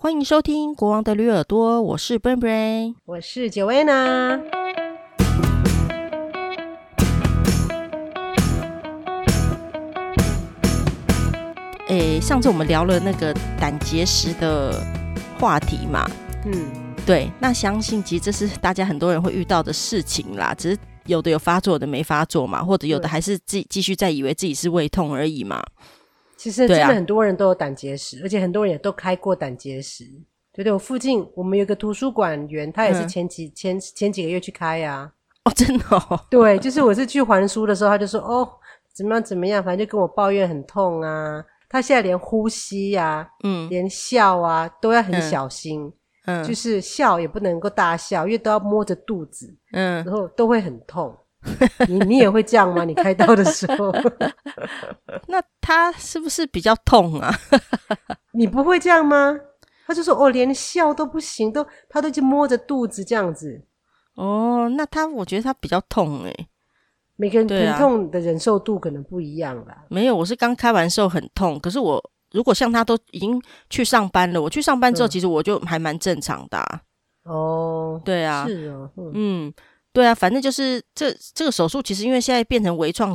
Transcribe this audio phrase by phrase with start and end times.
[0.00, 4.40] 欢迎收听《国王的驴耳朵》，我是 Brain Brain，我是 Joanna。
[11.88, 14.80] 诶，上次我们聊了那个胆结石的
[15.36, 16.08] 话题嘛，
[16.44, 25.60] 嗯，对，那相信其实这是大家很多人会遇到的事情啦，只是有的有发作，有的没发作嘛，或者有的还是继继续在以为自己是胃痛而已嘛。
[26.38, 30.04] 其实真的很多人都有胆结石，啊、而且很多人也都开过胆结石。
[30.54, 35.12] 对对，我附近我们有个图书馆员，他也是前几、嗯、前前几个月去开呀、啊。
[35.44, 36.20] 哦，真的哦。
[36.30, 38.48] 对，就是我是去还书的时候，他就说哦，
[38.94, 41.44] 怎么样怎么样，反正就跟我抱怨很痛啊。
[41.68, 45.92] 他现在连呼吸呀、啊，嗯，连笑啊都要很小心，
[46.24, 51.14] 嗯，就是笑也不能够大笑，因为都要摸着肚子，嗯，然后都会很痛。
[51.88, 52.84] 你你也会这样吗？
[52.84, 53.92] 你开刀的时候，
[55.28, 57.32] 那他是不是比较痛啊？
[58.32, 59.38] 你不会这样吗？
[59.86, 63.62] 他就说哦，连笑都不行，都他都去摸着肚子这样子。
[64.14, 66.48] 哦，那他我觉得他比较痛诶。
[67.16, 69.84] 每个人疼痛的忍受度可能不一样吧、啊。
[69.88, 72.00] 没有，我是刚开完时候很痛，可是我
[72.32, 76.80] 如果像他都已经去上班了，我去上班之后，其实我就还蛮正常的、啊。
[77.24, 79.54] 哦，对啊，是哦，嗯，嗯
[79.98, 83.12] 对啊，反正就是这这个手术，其实因为现在变成微创，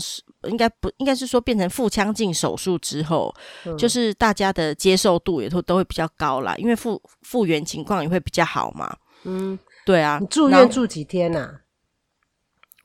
[0.50, 3.34] 应该不应该是说变成腹腔镜手术之后，
[3.66, 8.94] 嗯、就是大家的接受度也都都会比较高啦，因为复复原情况也会比较好嘛。
[9.24, 11.54] 嗯，对啊，你住院住几天呐、啊？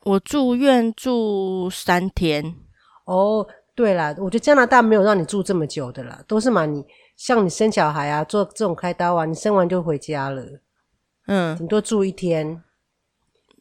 [0.04, 2.54] 我住院住三天
[3.04, 3.44] 哦。
[3.74, 6.66] 对啦，我觉得加拿大没有让你住这么久的啦，都是嘛。
[6.66, 6.84] 你
[7.16, 10.44] 像你生小孩啊，做这种开刀啊，你生完就回家了。
[11.26, 12.62] 嗯，顶多住一天。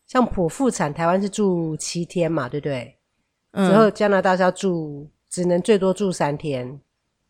[0.08, 2.98] 像剖腹产，台湾是住七天嘛，对不对？
[3.52, 3.70] 嗯。
[3.70, 6.80] 然后加拿大是要住，只能最多住三天。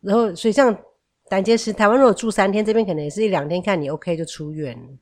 [0.00, 0.76] 然后所以像
[1.28, 4.98] 胆结石，台湾如果住三天，这边可能也是一两天，看你 OK 就出院。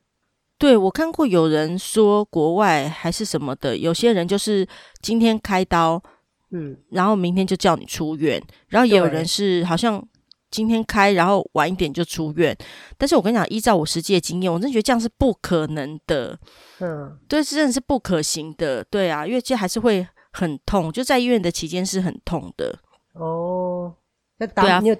[0.57, 4.67] 对，我看过有人说国外还是什么的，有些人就是
[5.03, 6.01] 今天开刀，
[6.49, 10.03] 嗯，然后明天就叫你出院，然后也有人是好像
[10.49, 12.55] 今天开，然后晚一点就出院。
[12.97, 16.37] 但是我跟你讲，依照我实际的经验，我真的觉得这样是不可能的，
[16.79, 22.79] 嗯，对，真的是不可行的，对啊，因为这还是会很痛，就在医院的期间是很痛的。
[23.13, 23.95] 哦，
[24.37, 24.95] 那打，啊，你有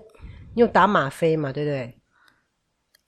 [0.55, 1.53] 你有打吗啡嘛？
[1.53, 1.97] 对不对？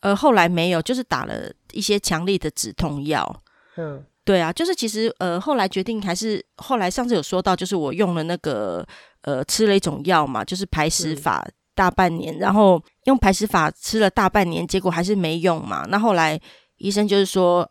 [0.01, 3.43] 呃，后来没有，就是打了一些强力的止痛药。
[3.75, 8.85] 嗯，对啊，就是其实呃，后来决定还是后来上次有说到，就是我用了那个
[9.23, 11.45] 呃，吃了一种药嘛，就是排石法
[11.79, 15.85] 大半年，嗯、然后用排石法吃了大半年，结果还是没用嘛。
[15.87, 16.37] 那后来
[16.75, 17.65] 医生就是说，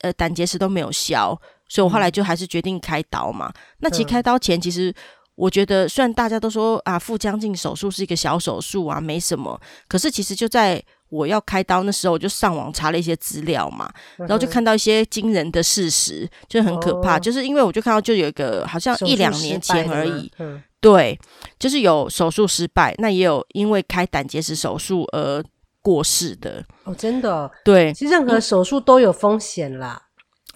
[0.00, 1.38] 呃，胆结石都没有消，
[1.68, 3.52] 所以我后来就还是决定开刀嘛。
[3.54, 4.94] 嗯、那其实开刀前，其实
[5.34, 10.82] 我觉得虽然大家都说啊，腹腔镜手术是一个小手术啊，没什么，可是其实就在。
[11.10, 17.16] 我要开刀那时候，我就上网查了一些资料嘛，然后就看到一些惊人的事实，就很可怕。
[17.16, 21.18] 哦、就是因为我就看到，就有一个好像一两年前而已，嗯、对，
[21.58, 25.42] 就是有手术失败，那也有因为开胆结石手术而
[25.82, 26.64] 过世的。
[26.84, 30.00] 哦，真的，对，其实任何手术都有风险啦，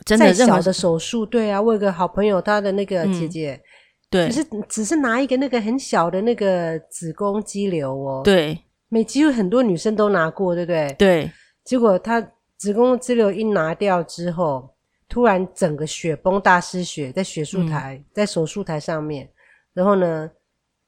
[0.05, 3.63] 真的，再小的手术，对啊，我有个好朋友，他的那个姐姐，嗯、
[4.11, 8.59] 对，只是只是拿一个那个很小的那个子宫肌瘤哦，对。
[8.91, 10.95] 每几乎很多女生都拿过，对不对？
[10.97, 11.31] 对。
[11.65, 12.25] 结果她
[12.57, 14.71] 子宫肌瘤一拿掉之后，
[15.09, 19.29] 突然整个血崩大失血，在手术台，嗯、在手术台上面，
[19.75, 20.31] 然后呢，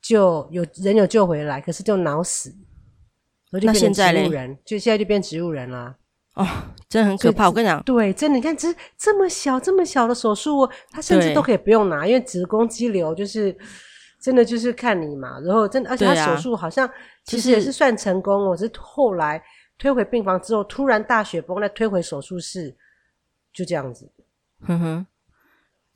[0.01, 2.49] 就有人有救回来，可是就脑死，
[3.51, 5.95] 然后就变成植物人，就现在就变植物人啦。
[6.37, 6.47] 哦，
[6.89, 7.47] 真的很可怕。
[7.47, 13.55] 我跟你讲，对，真的，你看这这么小这么小的手术，他甚至都可以不用拿，因为子宫肌瘤就是。
[14.19, 16.91] 真的就是看你嘛，然后真的，而且他手术好像
[17.25, 18.47] 其实也是算成功。
[18.47, 19.41] 我是后来
[19.79, 22.75] 推回病房之后，突然大雪崩，再推回手术室，
[23.53, 24.11] 就这样子。
[24.63, 25.07] 哼哼，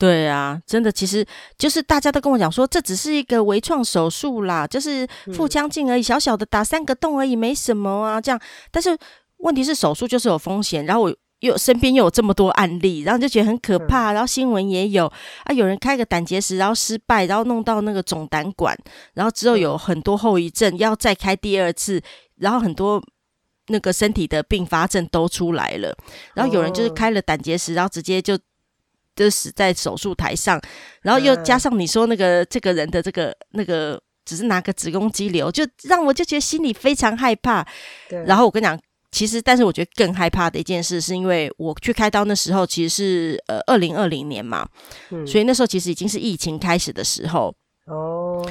[0.00, 1.24] 对啊，真的，其实
[1.56, 8.40] 就是大家都跟我讲说，这只是一个微创手术啦，就是腹腔镜而已，小小的打三个洞而已，没什么啊，这样。
[8.72, 8.98] 但是
[9.36, 11.14] 问题是手术就是有风险，然后我。
[11.40, 14.12] 又身边又有这么多案例，然后就觉得很可怕。
[14.12, 15.06] 然后新闻也有
[15.44, 18.76] 啊，有人开个胆结石，然后失败，然后弄到那个总胆管，
[19.14, 21.98] 然后之后有很多后遗症，要再开第二次，
[22.36, 23.02] 然后很多
[23.68, 25.96] 那个身体的并发症都出来了。
[26.34, 28.38] 然后有人就是开了胆结石，然后直接就
[29.24, 30.60] 就死在手术台上。
[31.02, 37.66] 然后又加上你说那个这个人的这个那个只是拿个子宫肌瘤，就让我就觉得心里非常害怕。
[38.08, 38.78] 对，然后我跟你讲。
[39.12, 44.68] 其实，但是我觉得更害怕的一件事，是因为我去开刀那时候，其实是呃二零二零年嘛，
[45.10, 47.52] 嗯、所以那时候其实已经是疫情开始的时候
[47.86, 48.48] 哦。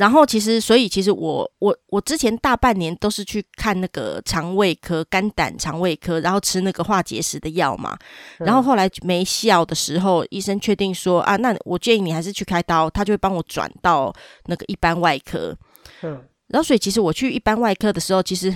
[0.00, 7.98] 然后其实，所以其实我我我之前大半年都是去看那个肠胃科、肝胆肠胃科，然后吃那个化结石的药嘛。
[8.38, 14.10] 然后后来没效的时候，医生确定说啊，那我建议你还是去开刀，他就会帮我转到
[14.46, 15.54] 那个一般外科。
[16.00, 16.24] 嗯。
[16.46, 18.50] 然后所以其实我去一般外科的时候，其实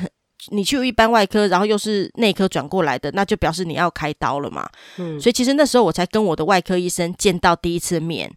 [0.49, 4.67] 你去一般外科，然后又是内科转过来的，那就表示你要开刀了嘛。
[4.97, 5.21] 嗯。
[5.21, 8.35] 所以其实那时候我才跟我的外科医生见到第一次面。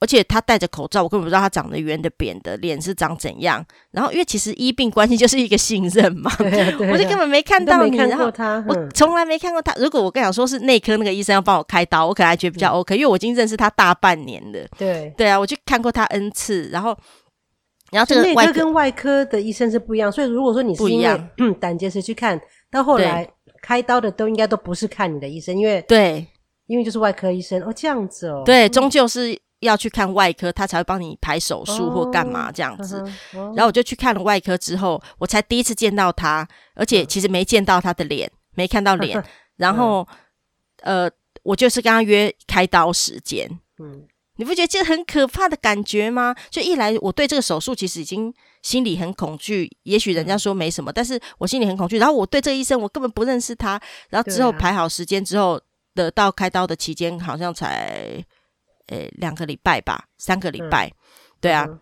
[0.00, 3.62] 而且他戴着口罩，我根本不知道他长得圆的、扁的，脸是长怎样。
[3.90, 8.32] 然后，因为其实医病关系就是一个信任嘛， 我就根本没看到你，然后
[8.66, 9.74] 我从来没看过他。
[9.74, 14.66] 如果我跟你讲说是内科那个医生要帮我开刀，我可能还觉得比较 OK，因为我已经认识他大半年了。
[14.78, 16.96] 对对啊，我去看过他 N 次，然后
[17.92, 23.28] 然后这个内科跟外科的医生是不一样，所以如果说你是因为嗯胆结石去看到后来
[23.60, 26.26] 开刀的，都应该都不是看你的医生，因为对，
[26.68, 29.38] 因为就是外科医生哦，这样子哦，对，终究是。
[29.60, 32.98] 要去看外科，他才会帮你排手术或干嘛这样子。
[32.98, 33.56] Oh, uh uh.
[33.56, 39.22] 然后我就去看了外科之后，我才第一次见到他，而且其实没见到他的脸，没看到脸。
[39.56, 40.06] 然后，
[40.82, 41.10] 呃，
[41.42, 43.46] 我就是跟他约开刀时间。
[43.78, 46.34] 嗯，你不觉得这很可怕的感觉吗？
[46.48, 48.32] 就一来，我对这个手术其实已经
[48.62, 49.70] 心里很恐惧。
[49.82, 51.98] 也许人家说没什么，但是我心里很恐惧。
[51.98, 53.78] 然后我对这个医生，我根本不认识他。
[54.08, 55.60] 然后之后排好时间之后，
[55.94, 58.24] 得到开刀的期间好像才。
[58.90, 60.94] 呃、欸，两个礼拜吧，三个礼拜，嗯，
[61.40, 61.80] 对啊，嗯，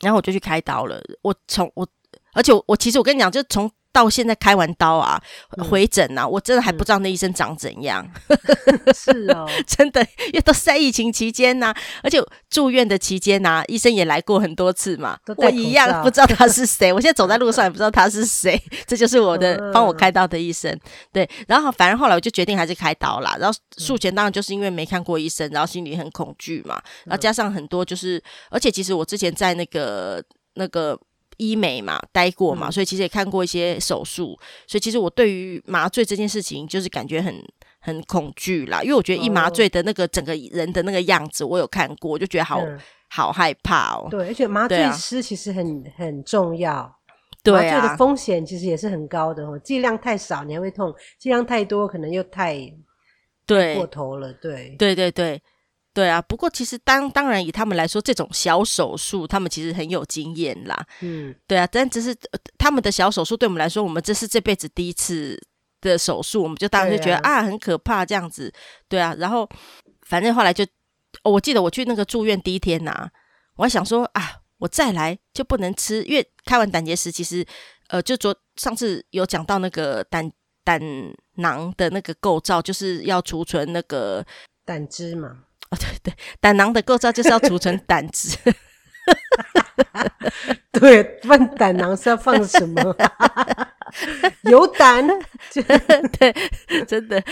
[0.00, 1.02] 然后我就去开刀了。
[1.22, 1.88] 我从我，
[2.34, 3.70] 而且我，我其实我跟你讲，就从。
[3.94, 5.22] 到现在开完刀啊，
[5.70, 8.04] 回诊啊，我真的还不知道那医生长怎样。
[8.26, 8.38] 嗯、
[8.92, 12.20] 是哦， 真的，因为都是在疫情期间呐、啊，而且
[12.50, 15.16] 住院的期间呐、啊，医生也来过很多次嘛。
[15.36, 18.60] 我一样不知道他是谁， 我现在走在路上也不知道他是谁。
[18.84, 20.76] 这就是我的帮我开刀的医生。
[21.12, 23.36] 对，然后反正后来我就决定还是开刀啦。
[23.38, 26.82] 然后术前当然就是因为没看过医生，然后心里很恐惧嘛。
[27.04, 28.20] 然后加上很多就是，
[28.50, 30.20] 而且其实我之前在那个
[30.54, 30.98] 那个。
[31.36, 37.42] 医美嘛，待过嘛，所以其实也看过一些手术，所以其实我对于麻醉这件事情就是感觉很
[37.80, 44.08] 很恐惧啦，因为我觉得一麻醉的那个整个人的那个样子，我有看过，我就觉得好、嗯、好害怕哦。
[44.10, 46.94] 对，而且麻醉师其实很、啊、很重要，
[47.42, 49.58] 对啊，麻醉的风险其实也是很高的哦。
[49.58, 52.58] 剂量太少你还会痛，剂量太多可能又太
[53.46, 54.32] 对过头了。
[54.34, 55.42] 对，对对对。
[55.94, 60.84] 对啊，不过其实当当然以他们来说，这种小手术他们其实很有经验啦。
[61.00, 62.12] 嗯，对啊，但只是
[62.58, 65.40] 他们的小手术对我们来说，我们这是这辈子第一次
[65.80, 68.52] 的手术，我们就当时就觉得啊，啊很可怕这样子。
[68.88, 69.48] 对啊，然后
[70.02, 70.64] 反正后来就，
[71.22, 73.10] 哦，我记得我去那个住院第一天呐、啊，
[73.54, 77.46] 我还想说啊，我再来就不能吃，因为开完胆结石，其实
[77.86, 80.28] 呃，就昨上次有讲到那个胆
[80.64, 80.80] 胆
[81.36, 84.26] 囊的那个构造，就是要储存那个
[84.64, 85.44] 胆汁嘛。
[85.74, 88.36] 哦，对对，胆囊的构造就是要储存胆汁。
[90.72, 92.96] 对，放胆囊是要放什么？
[94.42, 95.18] 有胆胆？
[96.18, 96.34] 对，
[96.86, 97.22] 真的，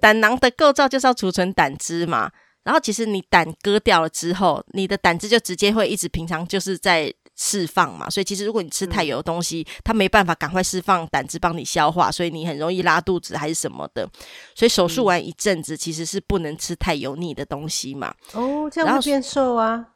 [0.00, 2.30] 胆囊的构造就是要储存胆汁嘛。
[2.64, 7.12] 然后其实你胆割掉了之后，你的胆汁就直接会一直平常就是在。
[7.36, 14.08] 释放嘛，所以其实如果你吃太油的东西，嗯、它没办法赶快释放胆汁帮你消化，所以你很容易拉肚子还是什么的。
[14.54, 18.14] 所以手术完一阵子，其实是不能吃太油腻的东西嘛。
[18.32, 19.88] 哦，这样会变瘦啊？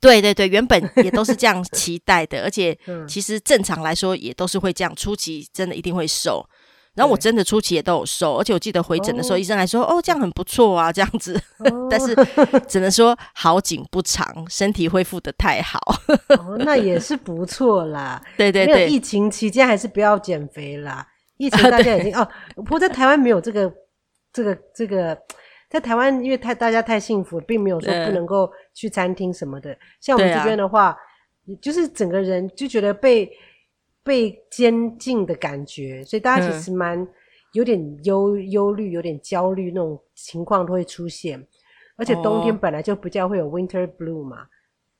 [0.00, 2.76] 对对对，原本也都是这样期待的，而且
[3.06, 6.44] 其实正常来说也都是会这样，初期真的一定会瘦。
[6.94, 11.34] 然后我真的初期也都有瘦，而且我记得回诊的时候，医生还说：“哦，哦这样很不错啊，这样子。
[11.60, 12.14] 哦”但是
[12.68, 15.80] 只能说好景不长，身体恢复的太好。
[16.38, 18.22] 哦，那也是不错啦。
[18.36, 21.06] 对对对，疫情期间还是不要减肥啦。
[21.38, 22.28] 疫情大家已经、啊、哦，
[22.62, 23.72] 不过在台湾没有这个
[24.30, 25.18] 这个这个，
[25.70, 29.74] 在台湾因为太大家太幸福，并没有说不能够去餐厅什么的。
[29.98, 30.94] 像我们这边的话，
[31.58, 33.30] 就是整个人就觉得被。
[34.04, 37.06] 被监禁的感觉，所以大家其实蛮
[37.52, 41.46] 有点忧忧虑、有点焦虑那种情况都会出现。
[41.96, 44.46] 而且冬天本来就比较会有 winter blue 嘛，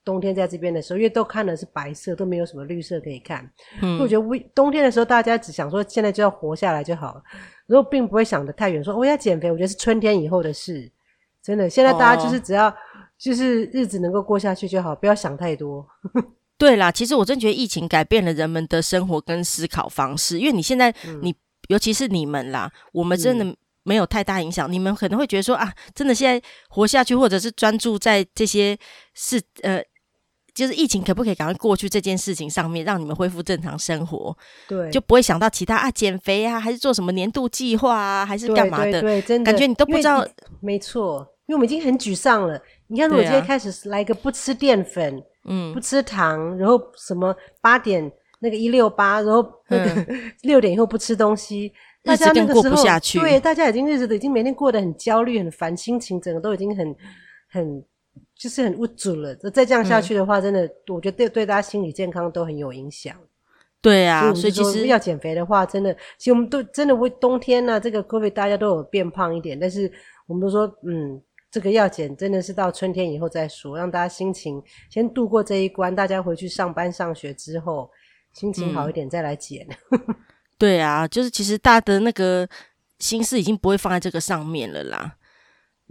[0.05, 3.51] 冬天在这边的时候，因为都看的是白色，都没有什么绿色可以看。
[3.81, 7.23] 嗯，我觉得冬天的时候，大家只想说现在就要活下来就好了，
[7.67, 9.51] 如果并不会想得太远，说我要减肥。
[9.51, 10.93] 我觉得是春天以后的事，
[11.43, 11.69] 真的。
[11.69, 12.73] 现在大家就是只要
[13.19, 15.85] 就是日子能够过下去就好，不要想太多。
[16.63, 21.35] 对啦，其实我真觉得疫情改变了人们的生活跟思考方式，因为你现在你、嗯、
[21.67, 23.45] 尤其是你们啦，我们真的
[23.83, 24.71] 没有太大影响。
[24.71, 28.79] 嗯、你们可能会觉得说啊，真的现在活下去，或者是专注在这些
[29.13, 29.83] 事，呃，
[30.55, 34.39] 就是疫情可不可以赶快过去这件事情上面，让你们恢复正常生活。
[34.69, 38.85] 对，就不会想到其他啊，减肥啊，还是做什么年度计划啊，还是干嘛的？
[38.85, 40.25] 对，对，对，真的感觉你都不知道。
[40.61, 42.63] 没错，因为我们已经很沮丧了。
[42.87, 45.21] 你看，如果今天开始来个不吃淀粉。
[45.45, 50.07] 嗯，不吃糖，然后什么八点那个一六八，然后那个
[50.43, 51.73] 六点以后不吃东西，
[52.03, 52.85] 大家那个时候
[53.21, 56.95] 对，大家已经日子都已经每天过得很焦虑、很烦，心情整个都已经很
[57.49, 57.85] 很
[58.37, 59.35] 就是很无助了。
[59.37, 63.15] 再这样下去的话，真的，我觉得对对大家心理健康都很有影响。
[63.81, 69.91] 对啊，所以其实要减肥的话，真的，其实我们都真的为冬天呢、啊，这个 COVID 大家都有变胖一点，但是
[70.29, 71.21] 我们都说，嗯，
[71.53, 77.91] 这个要减，真的是到春天以后再说，让大家心情先度过这一关，大家回去上班上学之后，
[78.33, 79.69] 心情好一点再来减。
[79.91, 80.17] 嗯、
[80.57, 82.49] 对啊，就是其实大家的那个
[82.99, 85.17] 心思已经不会放在这个上面了啦。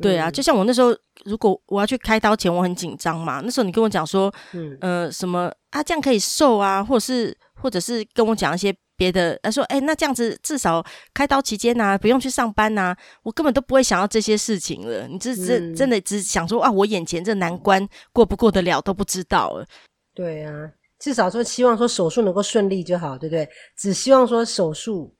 [0.01, 3.39] 对啊，就像我那时候，如果我要去开刀前，我很紧张嘛。
[3.41, 15.07] 那时候你跟我讲说，嗯呃，什么啊，这样可以瘦啊，或者是或者是跟我讲一些别的，他说，哎，那这样子至少开刀期间啊，不用去上班啊，我根本都不会想到这些事情了。
[15.07, 19.65] 你这这、嗯、真的只想说啊，我眼前这难关过不过得了都不知道了。
[20.13, 20.51] 对啊，
[20.99, 23.49] 至少说希望说手术能够顺利就好，对不对？
[23.75, 25.15] 只希望说手术。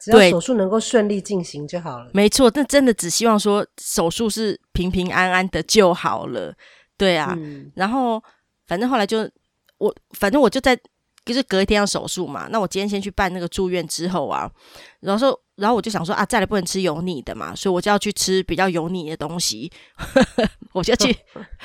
[0.00, 2.10] 只要手术能够顺利进行就好了。
[2.14, 6.54] 没错，那真的只希望说手术是平平安安的就好了。
[6.96, 8.22] 对啊，嗯、然后
[8.68, 9.28] 反正后来就
[9.78, 10.78] 我，反正我就在
[11.34, 12.48] 就是隔一天要手术嘛。
[12.50, 14.50] 那我今天先去办那个住院之后啊，
[15.00, 19.70] 然后说，然后我就想说啊，再来不能吃油腻的嘛，所以我就要去吃比较油腻的东西。
[20.72, 21.16] 我就去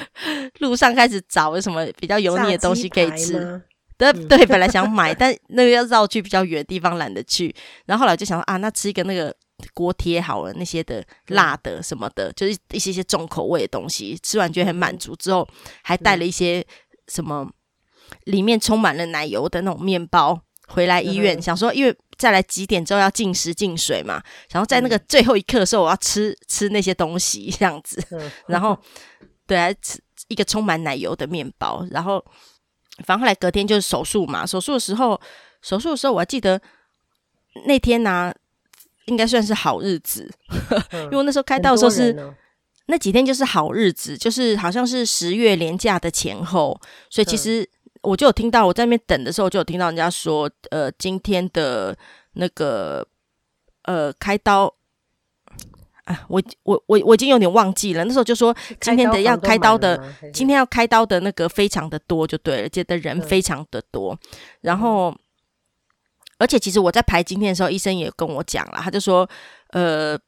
[0.59, 3.61] 路上开始找有什么比较油腻的东西可以吃。
[3.95, 7.55] 对对，本来想买，但那个要绕去比较远的地方，懒得去。
[7.85, 9.33] 然后后来就想说啊，那吃一个那个
[9.73, 15.15] 锅贴好了，那些的辣的什么的，就是一些些重口味的东西，吃完觉得很满足。
[15.15, 15.47] 之后
[15.83, 16.65] 还带了一些
[17.07, 17.47] 什么
[18.25, 28.01] 里面充满了奶油的那种面包回来医院，想说因为再来几点之后要进食进水嘛，然后在那个最后一刻的时候我要吃吃那些东西这样子。
[28.47, 28.77] 然后
[29.45, 32.23] 对，啊吃一个充满奶油的面包，然后。
[33.05, 35.19] 反正后来隔天就是手术嘛，手术的时候，
[35.63, 36.61] 手术的时候我还记得
[37.65, 38.35] 那天呢、啊，
[39.05, 40.31] 应该算是好日子，
[40.91, 42.31] 嗯、 因为那时候开刀的时候是、哦、
[42.85, 46.79] 那几天就是好日子，就是好像是十月连假的前后，
[47.09, 47.67] 所以其实
[48.03, 51.97] 我就有听到我在那边等的时候，就有听到人家说，呃，今天的
[52.33, 53.05] 那个
[53.83, 54.73] 呃开刀。
[56.05, 59.97] 啊，我我我我已经有点忘记了，那时候就说今天的要开刀的，
[60.33, 64.19] 今天要开刀的那个非常的多，就对了，觉得人非常的多。
[64.59, 65.15] 然后，
[66.37, 69.25] 而且其实我在排今天的时候，医生也跟我讲了，他就说，
[69.69, 70.19] 呃，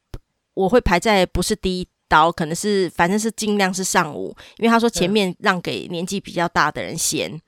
[0.53, 7.39] 我会排在不是第一刀，可能是反正是尽量是上午，因为他说前面让给年纪比较大的人先。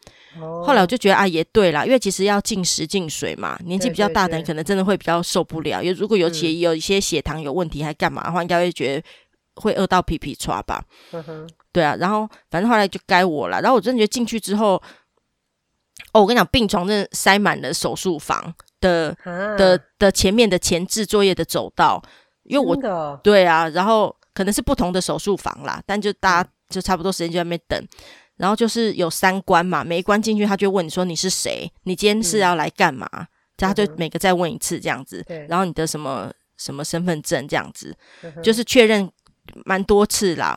[0.63, 5.81] 后来我就觉得啊，也对啦，因为其实要禁食禁水嘛，年纪比较大的人可能真的会比较受不了。
[5.81, 9.03] 因为如果尤其有一些血糖有问题还干嘛的话，应该会觉得
[9.55, 10.83] 会饿到皮皮抓吧。
[11.71, 11.95] 对啊。
[11.95, 13.61] 然后反正后来就该我了。
[13.61, 14.75] 然后我真的觉得进去之后，
[16.13, 19.17] 哦，我跟你讲，病床真的塞满了手术房的
[19.57, 21.99] 的的前面的前置作业的走道，
[22.43, 27.87] 因为我对啊，然后可能是不同的手术房啦，但就大家就差不多时间就在那边等。
[28.35, 33.09] 然后就是有三关嘛，每一关进去，他就问你说你是谁，你今天是要来干嘛？
[33.11, 33.27] 嗯、
[33.57, 39.09] 他就每个再问一次这样子，嗯、然后你的什么什么身份证这样子，嗯、就是确认
[39.65, 40.55] 蛮多次啦。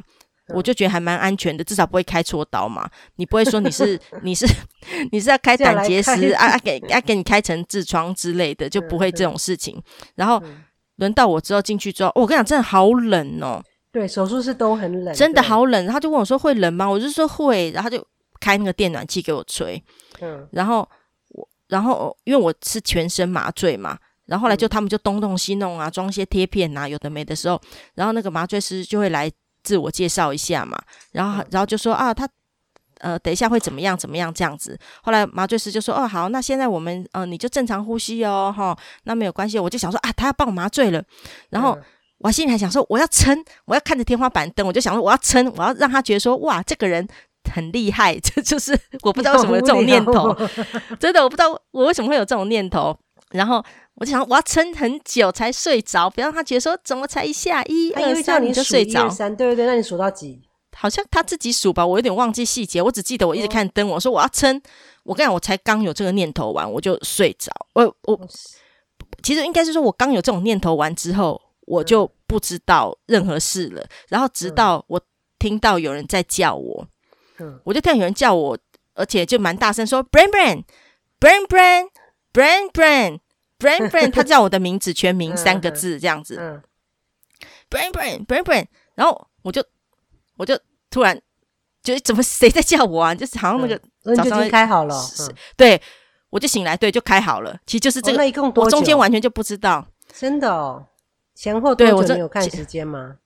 [0.49, 2.87] 嗯、我就觉得还蛮安全的，至少不会开错刀嘛。
[3.17, 4.47] 你不会说你是 你是
[5.11, 9.75] 你是要开胆结石啊啊给啊给你开成痔疮之类的，就不会这种事情。
[9.79, 9.83] 嗯、
[10.17, 10.43] 然后
[10.97, 13.65] 轮到我之后进去之后，我跟你讲，真的好冷哦。
[13.93, 15.87] 对，手术室都很冷，真的好冷。
[15.89, 18.07] 他就问我说：“会冷吗？”我就说会，然后他就
[18.39, 19.83] 开那个电暖气给我吹。
[20.21, 20.89] 嗯，然后
[21.31, 27.61] 我，然后因为我是全身麻醉嘛，然后后来就他们就东弄西弄啊，装一些贴片啊，有的没的时候，
[27.95, 29.29] 然后那个麻醉师就会来
[29.65, 30.81] 自我介绍一下嘛，
[31.11, 32.29] 然后然后就说啊，他
[33.01, 34.79] 呃等一下会怎么样怎么样这样子。
[35.03, 41.03] 后来麻醉师就说：“哦，好，那现在我们呃你就正常呼吸哦，哈，那没有关系。”我就想说啊，他要帮我麻醉了，
[41.49, 41.77] 然后。
[42.21, 47.07] 我心里还想说，我要撑，我要看着天花板灯，我就想说，我要撑，我要让他觉得说，哇，这个人
[47.53, 48.17] 很厉害。
[48.21, 50.37] 这就是我不知道为什么有这种念头，
[51.01, 52.95] 真的我不知道我为什么会有这种念头。
[53.31, 59.09] 然后我就想，我要撑很久才睡着，不要让他觉得说，怎么才一下一二三你就睡着？
[59.09, 60.43] 对对对，那你数到几？
[60.77, 64.61] 好像他自己数吧，我有点忘记细节，我只记得我一直看灯，我说我要撑。
[65.05, 67.51] 我跟你讲，我才刚有这个念头完，我就睡着。
[67.73, 68.21] 我我
[69.23, 71.41] 其实应该是说我刚有这种念头完之后。
[71.71, 75.01] 我就不知道任何事了，然后直到我
[75.39, 76.89] 听到有人在叫我，
[77.39, 78.59] 嗯，我就听到有人叫我，
[78.95, 80.65] 而且就蛮大声说，Brain Brain
[81.21, 81.89] Brain Brain
[82.33, 83.21] Brain Brain
[83.61, 86.61] Brain Brain，他叫我的名字全名三个字这样子
[87.71, 89.65] ，Brain Brain Brain Brain，然后我就
[90.39, 90.59] 我就
[90.91, 91.23] 突然
[91.85, 93.15] 就怎么谁在叫我啊？
[93.15, 93.81] 就是好像那个
[94.17, 95.01] 早上开好了，
[95.57, 95.81] 对，
[96.31, 97.57] 我就醒来，对，就开好了。
[97.65, 100.87] 其实就是这个，我中间完全就不知道，真的哦。
[101.41, 103.17] 前后多久没有看时间吗？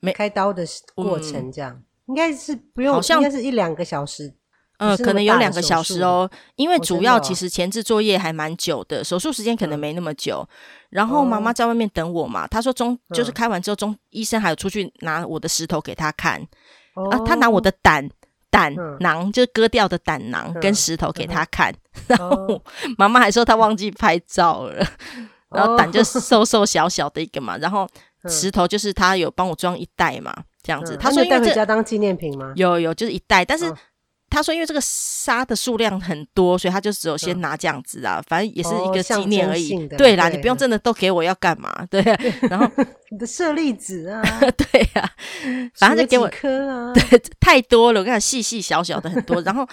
[0.00, 0.62] 没开刀的
[0.94, 4.34] 过程这样，应该是不用，好像应该是一两个小时。
[4.76, 10.46] 呃，可能有两个小时哦，因为主要其实前置作业还蛮久的，手术时间可能没那么久。
[10.90, 16.46] 然后妈妈在外面等我嘛，她说中就是开完之后中医生还有出去拿我的石头给她看，
[17.10, 18.06] 啊，他拿我的胆
[18.50, 21.74] 胆囊，就是割掉的胆囊跟石头给她看，
[22.08, 22.62] 然后
[22.98, 24.84] 妈妈还说她忘记拍照了，
[25.54, 27.88] 然后胆就瘦瘦小小的一个嘛，然后
[28.28, 30.96] 石头就是他有帮我装一袋嘛，这样子。
[30.96, 32.52] 他说带回家当纪念品吗？
[32.56, 33.72] 有有，就是一袋，但是。
[34.30, 39.86] 他说：“因为这个沙的数量很多，所以他就只有先拿这样子啊，反正也是一个纪念而已。
[39.96, 41.86] 对啦，你不用真的都给我要干嘛？
[41.88, 42.02] 对，
[42.50, 42.68] 然后
[43.12, 44.20] 你的舍利子啊，
[44.56, 45.08] 对呀，
[45.78, 49.40] 反正就给我颗啊，对，太多了，我跟你讲，细细小小的很多。
[49.42, 49.64] 然后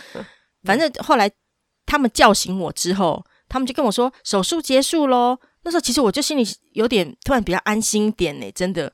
[0.64, 1.32] 反正后来
[1.88, 5.40] 他们叫醒我之后，他们就跟我说手术结束喽。
[5.64, 8.92] 那时候其实我就心里有点突然比较安心一点呢，真的，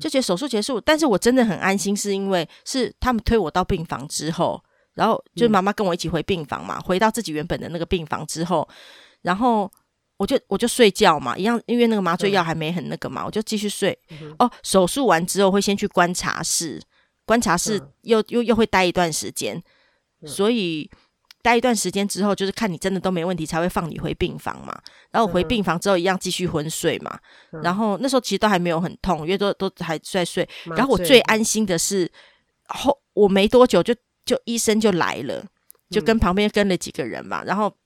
[0.00, 4.62] 就觉得手术结束，但是我真的很安心，是因为是他们推我到病房之后。”
[4.94, 8.68] 然后就是妈妈跟我一起回病房嘛，嗯、回到自己原本的那个病房之后，
[9.22, 9.72] 然后
[10.18, 13.98] 我就我就睡觉嘛，一样，因为那个麻醉药还没很那个嘛，我就继续睡。
[14.10, 16.78] 嗯、哦，手术完之后会先去观察室，
[17.24, 19.56] 观察室又、嗯、又又会待一段时间，
[20.20, 20.90] 嗯、所以
[21.42, 24.80] 待一段时间之后，就是看你真的都没问题，才会放你回病房嘛。
[25.10, 27.18] 然后回病房之后一样继续昏睡嘛。
[27.50, 30.48] 嗯、然后那时候其实都还没有很痛，因为都都还在睡。
[30.76, 32.10] 然后我最安心的是
[32.68, 33.94] 后我没多久就。
[34.24, 35.44] 就医生就来了，
[35.90, 37.42] 就跟旁边跟了几个人嘛。
[37.42, 37.76] 嗯、然后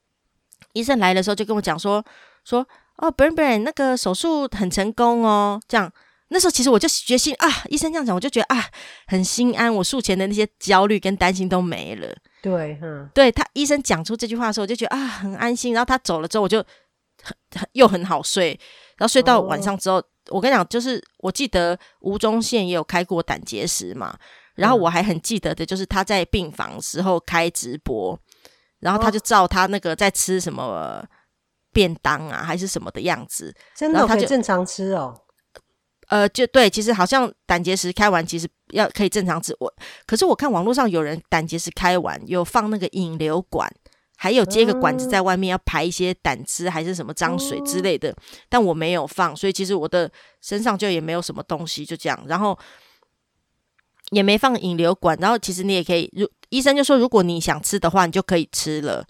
[0.75, 2.05] 医生来的时候就跟我讲说
[2.45, 2.61] 说
[2.99, 5.59] 哦，Bern Bern 那个手术很成功哦。
[5.67, 5.91] 这样
[6.29, 8.67] 那时候其实我就决心啊，医生这样讲我就觉得啊
[9.07, 12.15] 很心安，我术前的那些焦虑跟担心都没了。
[12.47, 15.75] 对，嗯，对他医生讲出这句话的时候，我就觉得啊很安心。
[15.75, 16.59] 然后他走了之后，我就
[17.21, 18.51] 很很又很好睡。
[18.97, 24.17] 然后睡到晚上之后，哦、我跟你讲，就是我记得吴宗宪也有开过胆结石嘛。
[24.55, 28.17] 然后我还很记得的，就是他在病房时候开直播，
[28.79, 31.05] 然后他就照他那个在吃什么
[31.73, 35.21] 便当啊，还是什么的样子，真的可以正常吃哦。
[36.09, 39.57] 呃，就对，其实好像胆结石开完，其实要可以正常吃。
[39.61, 39.73] 我
[40.07, 43.71] 可是我看网络上有人胆结石开完有放那个引流管，
[44.17, 48.15] 还有接个管子在外面要排一些胆汁还是什么脏水之类的，
[48.49, 52.59] 但我没有放，所以其实我的身上就也没有什么东西，就这样，然后。
[54.13, 59.05] 也没放引流管，然后其实你也可以，如医生就说，如果你想吃的话，你就可以吃了。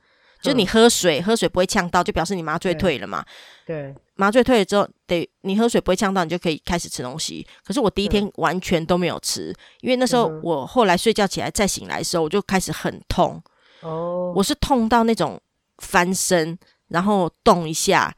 [0.47, 3.25] 就你喝水，喝水不会呛到，就表示你麻醉退了嘛。
[3.67, 7.45] 对，麻醉退了之后，得你喝水不会呛到，你就可以开始吃东西。
[7.65, 13.43] 可是我第一天完全都没有吃，因为那时候我后来睡觉起来再醒来的时候，我就开始很痛。
[13.81, 15.41] 哦，我是痛到那种
[15.79, 16.57] 翻身，
[16.89, 18.15] 然后动一下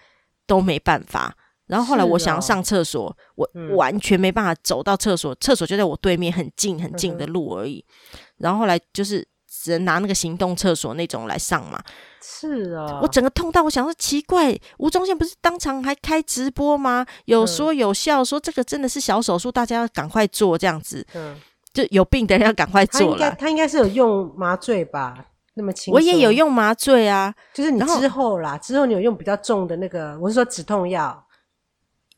[0.46, 1.34] 都没办法。
[1.66, 7.84] 然后后来我想要上厕所，哦、我完全没办法走到厕所，厕所就在我对面很近很近的路而已。
[8.12, 9.26] 嗯、然后后来就是
[9.62, 11.82] 只能拿那个行动厕所那种来上嘛。
[12.22, 17.04] 是啊、哦，我整个痛到我想说奇怪，吴宗宪不是当场还开直播吗？
[17.24, 21.06] 有说有笑说这个真的是小手术，大家要赶快做这样子。
[21.14, 21.36] 嗯，
[21.72, 23.34] 就有病的人要赶快做了。
[23.38, 25.26] 他应该是有用麻醉吧？
[25.54, 31.26] 那么轻，我也有用麻醉啊，就是你之后啦，后之后你有用比较重的那个，我是说止痛药。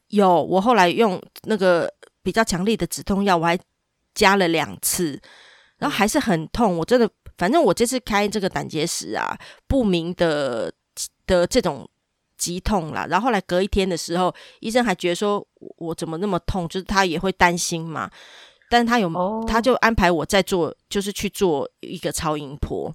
[0.08, 1.90] 有，我后来用那个
[2.22, 3.58] 比较强力的止痛药，我还
[4.14, 5.20] 加了两次，
[5.78, 6.76] 然后还是很痛。
[6.76, 7.08] 我真的，
[7.40, 9.34] 反正我这次开这个胆结石啊，
[9.66, 10.70] 不明的
[11.26, 11.88] 的这种
[12.36, 13.06] 急痛啦。
[13.08, 15.42] 然后后来隔一天的时候，医生还觉得说
[15.78, 18.10] 我怎么那么痛，就是他也会担心嘛。
[18.68, 22.94] 但是他有，哦、他就安排我再做，就是去做一个超音波。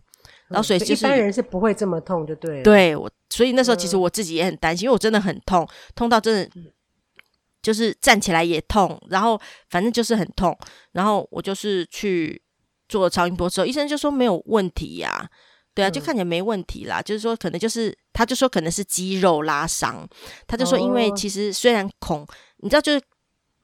[0.50, 2.64] 然后所以就是一般人是不会这么痛，就对了。
[2.64, 6.62] 对我，所以那时候其实我自己也很担心，嗯、因为我真的很痛，痛到真的。
[7.64, 10.56] 就是站起来也痛，然后反正就是很痛，
[10.92, 12.40] 然后我就是去
[12.88, 15.30] 做超音波之后，医生就说没有问题呀、啊，
[15.74, 20.08] 对啊，就看起来没问题啦，嗯、就是说可能就是他就说可能是肌肉拉伤，
[20.48, 23.02] 他就说因为其实虽然孔，哦、你知道就是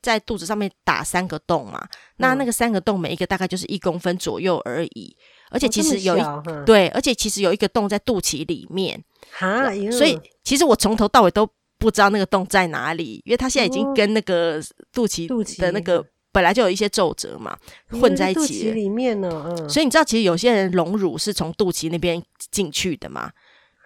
[0.02, 5.16] 在肚子上面打三个洞嘛，嗯、那那个三个洞每一个大概就是一公分左右而已，
[5.50, 6.22] 而且其实有一、
[6.66, 11.50] 对，而且其实有一个洞在肚脐里面，哈，所以其实我从头到尾都。
[11.82, 14.62] 不知道那个洞在哪里，因为他现在已经跟那个
[14.94, 15.26] 肚脐
[15.60, 17.58] 的那个本来就有一些皱褶嘛，
[17.90, 18.40] 混在一起。
[18.40, 19.70] 肚脐里面呢，嗯。
[19.70, 23.32] 所以你知道，其实有些人隆乳是从肚脐那边进去的嘛？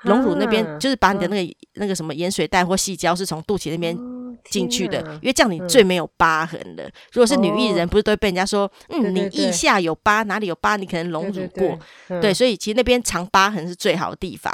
[0.04, 3.98] 隆乳那边就是把你的那个那个什么盐水袋或细胶是从肚脐那边
[4.44, 6.84] 进去的，因为这样你最没有疤痕了。
[7.12, 11.80] 如果是女艺人，不是都会被人家说，嗯，你腋下有疤，哪里有疤，你可能隆乳过，
[12.22, 14.54] 对，所以其实那边藏疤痕是最好的地方。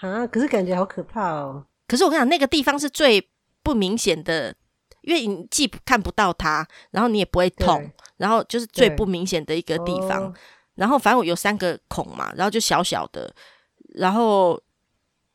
[0.00, 1.64] 啊，可是感觉好可怕哦。
[1.88, 3.30] 可是我跟你讲，那个地方是最
[3.62, 4.54] 不明显的，
[5.02, 10.34] 因为你既看不到它，然后你也不会痛，然后就是最不明显的一个地方。
[10.74, 13.32] 然后反正我有三个孔嘛，然后就小小的，
[13.94, 14.60] 然后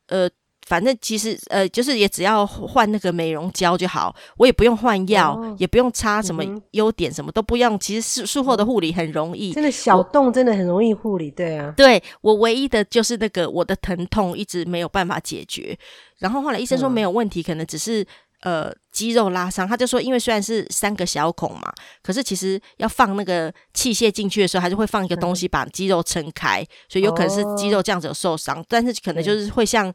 [0.08, 0.28] 呃。
[0.66, 7.78] 反正其实呃，就是也只要换那个美容胶就好，我也不用换药，哦、也不用擦什么优点，什么都不用。
[7.78, 11.72] 其实术术后的护理很容易，真的小洞真的很容易护理，对啊。
[11.74, 15.74] 对，我唯一的就是那个我的疼痛一直没有办法解决，
[16.18, 18.06] 然后后来医生说没有问题，嗯、可能只是
[18.40, 19.66] 呃肌肉拉伤。
[19.66, 21.72] 他就说，因为虽然是三个小孔嘛，
[22.02, 29.92] 可是其实要放那个器械进去的时候，还是会放一个东西把肌肉撑开，嗯、所以有可能是肌肉这样子有受伤，哦、但是可能就是会像。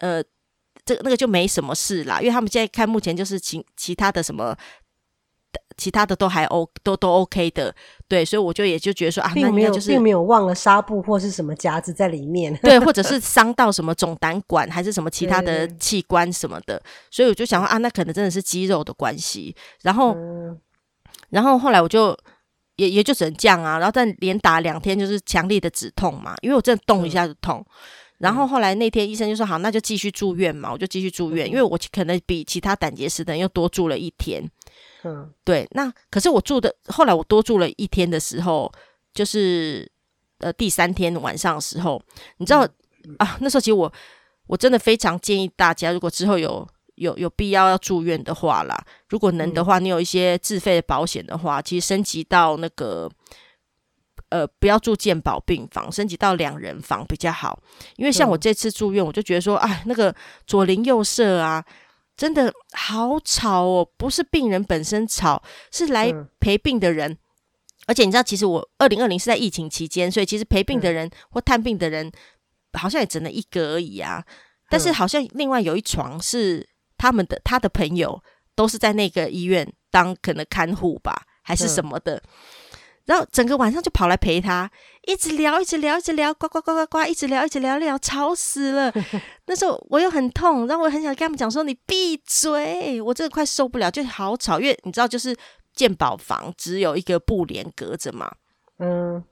[0.00, 0.22] 呃，
[0.84, 4.56] 这个那个就没什么事啦，因为他们现在看目前就是其其他的什么，
[5.78, 7.74] 其他的都还 O 都都 OK 的，
[8.06, 20.58] 对，所以我就也就觉得说啊，那没有就是并没有忘了纱布或是什么夹子在里面，对，或者是伤到什么总胆管还是什么其他的器官什么的，所以我就想说啊，那可能真的是肌肉的关系，然后，嗯、
[21.30, 22.14] 然后后来我就
[22.76, 27.64] 也也就只能这样啊，然后再连打两天就是强力的止痛嘛，因为我真的动一下就痛。
[27.66, 27.72] 嗯
[28.18, 34.42] 然后后来那天医生就说好，那就继续住院嘛，我就继续住院，因为我可能比其他胆结石的人又多住了一天。
[35.08, 35.66] 嗯，对。
[35.70, 38.70] 那可是我住的后来我多住了一天的时候，
[39.14, 39.90] 就是
[40.38, 42.02] 呃第三天晚上的时候，
[42.36, 42.66] 你知道、
[43.04, 43.92] 嗯、啊，那时候其实我
[44.46, 46.66] 我真的非常建议大家，如果之后有
[46.96, 53.10] 有有必要要住院的话啦，如果能的话，你有一些自费的保险的话，其实升级到那个。
[54.30, 57.58] 呃，不要住健保病房，升级到两人房比较好。
[57.96, 60.14] 因为像我这次住院，我就觉得说，哎，那个
[60.46, 61.64] 左邻右舍啊，
[62.18, 63.88] 真的好吵哦。
[63.96, 67.16] 不是病人本身吵，是来陪病的人。
[67.86, 72.12] 而且你知道，其实我二零二零是在疫情期间，所以其实陪病的人或探病的人
[72.78, 74.22] 好像也只能一个而已啊。
[74.68, 78.22] 但是好像另外有一床是他们的，他的朋友
[78.54, 82.22] 都是在那个医院当可能看护吧，还是什么的。
[83.08, 84.70] 然后整个晚上就跑来陪他，
[85.06, 88.92] 一直聊，一直聊，一直聊，呱呱呱呱呱，一直聊，一直聊聊，吵死了。
[89.48, 95.34] 那时候我又很痛，然后我很想跟他们讲说：“你闭嘴！”我真的快受不了，就好吵，因为你知道，就是
[95.74, 98.30] 鉴宝房只有一个布帘隔着嘛。
[98.78, 99.24] 嗯。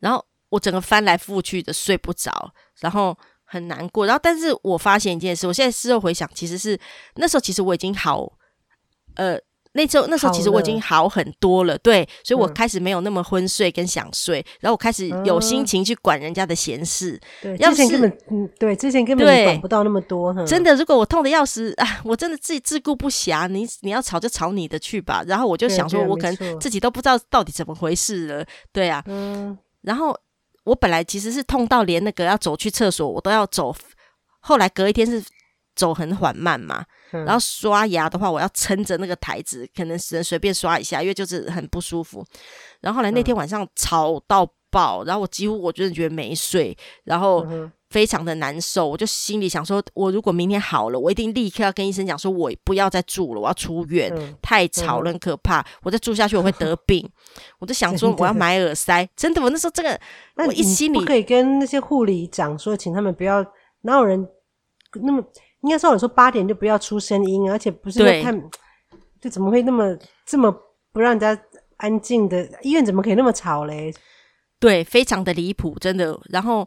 [0.00, 4.06] 然后我整个翻来覆去的睡不着，然后很难过。
[4.06, 6.76] 然后，但是我发现一件事，我现在事后回想，其实是
[7.14, 8.32] 那时候，其实我已经好，
[9.14, 9.38] 呃。
[9.74, 17.18] 那时候，那时候其实我已经好很多了，了对，所以我开始没有那么昏睡跟想睡，嗯、然后我开始有心情去管人家的闲事。
[17.40, 20.34] 对，之前根本嗯，对，之前根本管不到那么多。
[20.44, 25.24] 真的，如果我痛得要死啊，我真的自己自顾不暇，你你要吵就吵你的去吧。
[25.26, 28.44] 然后我就想说，我可能自己都不知道到底怎么回事了。
[28.72, 29.56] 对啊，嗯。
[29.80, 30.14] 然后
[30.64, 33.74] 我本来其实是痛到连那个要走去厕所我都要走，
[34.40, 35.22] 后来隔一天是
[35.74, 36.84] 走很缓慢嘛。
[37.12, 42.24] 然后刷牙的话，我要撑着那个台子，可能只能随便刷一下，因为就是很不舒服。
[42.80, 47.46] 然后后来那天晚上吵到爆，然后我几乎我真的觉得没睡，然后
[47.90, 48.88] 非常的难受。
[48.88, 55.64] 我就心里想说，我如果明天好了，我一定立刻要跟医生讲，说我不要再住了，我要出院，太吵了，很可怕。
[55.82, 57.06] 我再住下去我会得病。
[57.60, 60.00] 我就想说我要买耳塞，真的，我那时候这个，
[60.36, 63.44] 我一心里不可以跟那些护理讲说，请他们不要，
[63.82, 64.26] 哪有人
[64.94, 65.22] 那么。
[65.62, 68.42] 应该说，我说八点就不要出声音，而且不是太，对
[69.20, 69.96] 就怎么会那么
[70.26, 70.52] 这么
[70.92, 71.36] 不让人家
[71.76, 73.94] 安静的医院，怎么可以那么吵嘞？
[74.58, 76.18] 对，非常的离谱，真的。
[76.30, 76.66] 然后，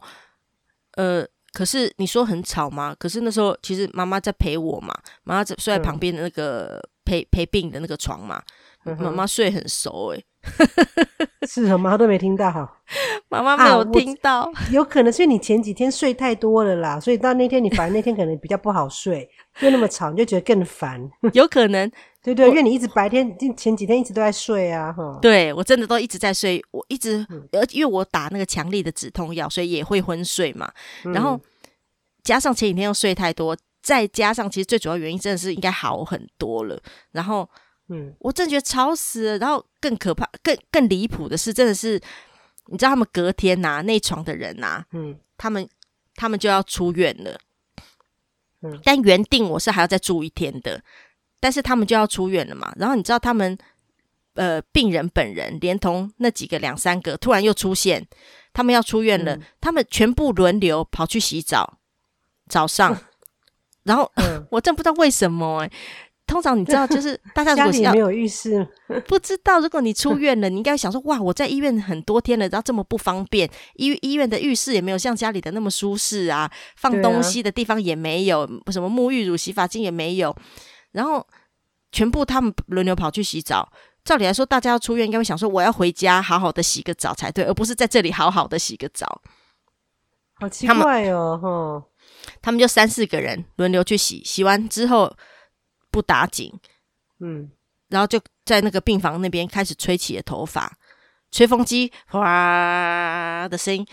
[0.96, 2.94] 呃，可是你说很吵吗？
[2.98, 8.42] 可是那时候其实妈妈在陪我嘛，妈妈在睡在旁边的那个陪、嗯、陪病的那个床嘛，
[8.84, 10.24] 妈妈、睡很熟诶、欸。
[11.46, 12.80] 是啊，妈妈都没听到哈，
[13.28, 19.28] 妈妈没有听到，啊、有可能是因为你前几天睡太多了啦，所以到那天你反而那天可能比较不好睡，
[19.60, 21.08] 又那么吵，你就觉得更烦。
[21.34, 21.90] 有可能，
[22.22, 25.18] 对对，因为你一直白天前几天一直都在睡啊，哈。
[25.22, 30.70] 对，我真的都一直在睡，我一直，而因为我打那个强力的止痛药，所以也会昏睡嘛。
[31.04, 31.40] 然后
[32.24, 36.80] 加上前几天又睡太多，再加上其实最主要原因真的是应该好很多了，
[37.12, 37.48] 然后。
[37.88, 39.38] 嗯，我真觉得吵死了。
[39.38, 42.00] 然后更可怕、更更离谱的是，真的是
[42.66, 45.68] 你知道他们隔天呐、啊，那床的人呐、啊，嗯，他们
[46.14, 47.38] 他们就要出院了。
[48.62, 50.82] 嗯，但原定我是还要再住一天的，
[51.38, 52.72] 但是他们就要出院了嘛。
[52.76, 53.56] 然后你知道他们
[54.34, 58.06] 呃，病人本人连同那几个两三个突然又出现，
[58.52, 61.78] 他们要出院了，嗯、他们全部轮流跑去洗澡，
[62.48, 63.04] 早上， 嗯、
[63.84, 65.72] 然后、嗯、 我真不知道为什么哎、欸。
[66.26, 68.66] 通常你知道，就是 大家如果家里没有浴室，
[69.06, 80.36] 不知道如果你出院了，你应该想说，哇，我在医院很多天了，然后这么不方便，医医院的浴室也没有像家里的那么舒适啊，放东西的地方也没有，啊、什么沐浴乳、洗发精也没有，
[80.90, 81.24] 然后
[81.92, 83.70] 全部他们轮流跑去洗澡。
[84.04, 89.22] 照理来说，大家要出院应该会想说，我要回家好好的洗个澡才对，而不是在这里好好的洗个澡。
[90.34, 91.86] 好奇怪哦，哈！
[92.42, 95.16] 他们就三四个人轮流去洗，洗完之后。
[95.96, 96.52] 不打紧，
[97.20, 97.50] 嗯，
[97.88, 100.76] 然后就在那个病房那边开始吹起了头发，
[101.30, 103.86] 吹风机哗的声音，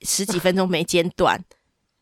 [0.00, 1.38] 十几分钟没间断，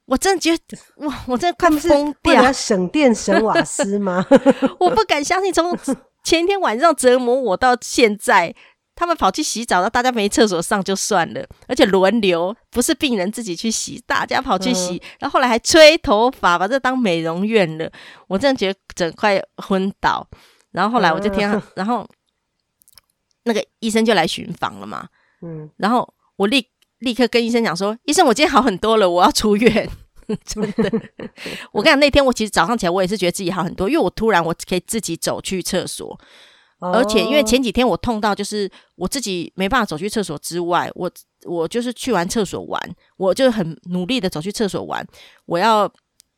[0.05, 2.45] 我真的觉得哇，我真的快疯掉！
[2.45, 4.25] 要省电省瓦斯吗？
[4.79, 5.77] 我不敢相信，从
[6.23, 8.55] 前一天晚上折磨我到现在。
[8.97, 17.89] 他们跑去洗澡，然后大家没厕所上就算了，而且轮流，不是病人自己去洗，大家跑去洗，嗯、然后后来还吹头发，把这当美容院了。
[18.27, 20.27] 我真的觉得整块昏倒。
[20.73, 22.09] 然后后来我就听，嗯、然后
[23.45, 25.07] 那个医生就来巡房了嘛。
[25.43, 26.67] 嗯，然后我立
[27.01, 29.89] 立刻跟医生讲说：“医生，我今天好很多了，我要出院。
[30.45, 30.91] ”真的，
[31.73, 36.19] 我跟你讲，那天我其实早上起来，我也是觉得自己好很多，因为我突然我可以自己走去厕所。
[36.79, 41.11] 而且，因为前几天我痛到，就是我自己没办法走去厕所之外，我
[41.45, 42.81] 我就是去完厕所玩，
[43.17, 45.07] 我就很努力的走去厕所玩。
[45.47, 45.91] 我要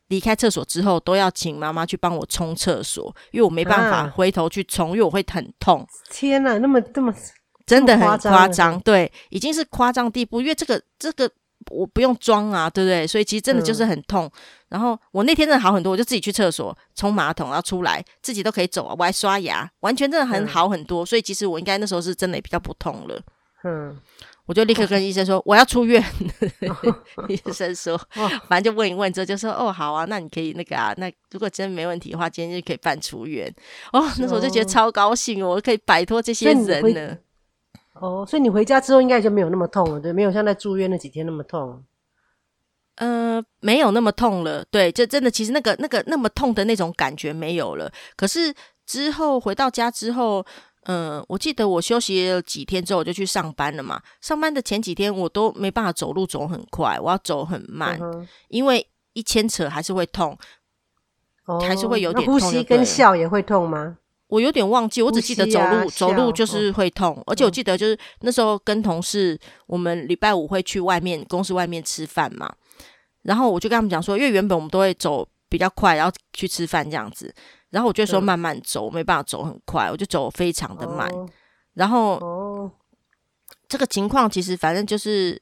[0.07, 5.85] 离开厕所之后，都要请妈妈去帮我冲厕所，因为我没办法回头去冲，啊、因为我会很痛。
[6.09, 7.13] 天哪，那么这么
[7.65, 11.29] 真的很夸张，对，已经是夸张地步，因为这个这个。
[11.69, 13.07] 我不用装啊，对不对？
[13.07, 14.25] 所以其实真的就是很痛。
[14.25, 14.31] 嗯、
[14.69, 21.03] 然后我那天真的好很多，我就自己去厕所冲马桶，然后出来自己都可以走啊，我还刷牙，完全真的很好很多。
[21.03, 23.21] 嗯、所以其实我应该那时候是真的也比较不痛了。
[23.63, 23.97] 嗯，
[24.45, 26.01] 我就立刻跟医生说、哦、我要出院。
[26.61, 26.95] 哦、
[27.27, 33.53] 医生说，哦、反正就问一问之后就说哦好啊，那你可以那个啊，那如果真的没问题的话，今天就可以办出院。
[33.91, 37.17] 哦，那时候我就觉得超高兴哦，我可以摆脱这些人了。
[37.99, 41.83] 哦，所以你回家之后应该就没有那么痛了，对，没有像在住院那几天那么痛。
[42.95, 47.89] 呃，没有那么痛了，对，就真的其实那个那个那么痛的那种感觉没有了。
[48.17, 48.53] 可是
[48.85, 50.45] 之后回到家之后，
[50.83, 54.01] 嗯、呃，我记得我休息了几天之后我就去上班了嘛。
[54.19, 60.37] 上班的前几天我都没办法走路走很快，我要走很慢，嗯、因为一牵扯还是会痛，
[61.45, 62.33] 哦、还是会有点痛。
[62.33, 63.97] 呼吸跟笑也会痛吗？
[64.29, 72.53] 我有点忘记，我只记得走路，啊、走路就是会痛，哦、而且我记得就是那时候跟同事，我们礼拜五会去外面公司外面吃饭嘛，
[73.23, 77.33] 然后我就跟他们讲说，因为原本我们都会走比较快，然后去吃饭这样子，
[77.71, 81.27] 然后我就说慢慢走，嗯、没办法走很快，我就走非常的慢，哦、
[81.73, 82.71] 然后、哦、
[83.67, 85.41] 这个情况其实反正就是，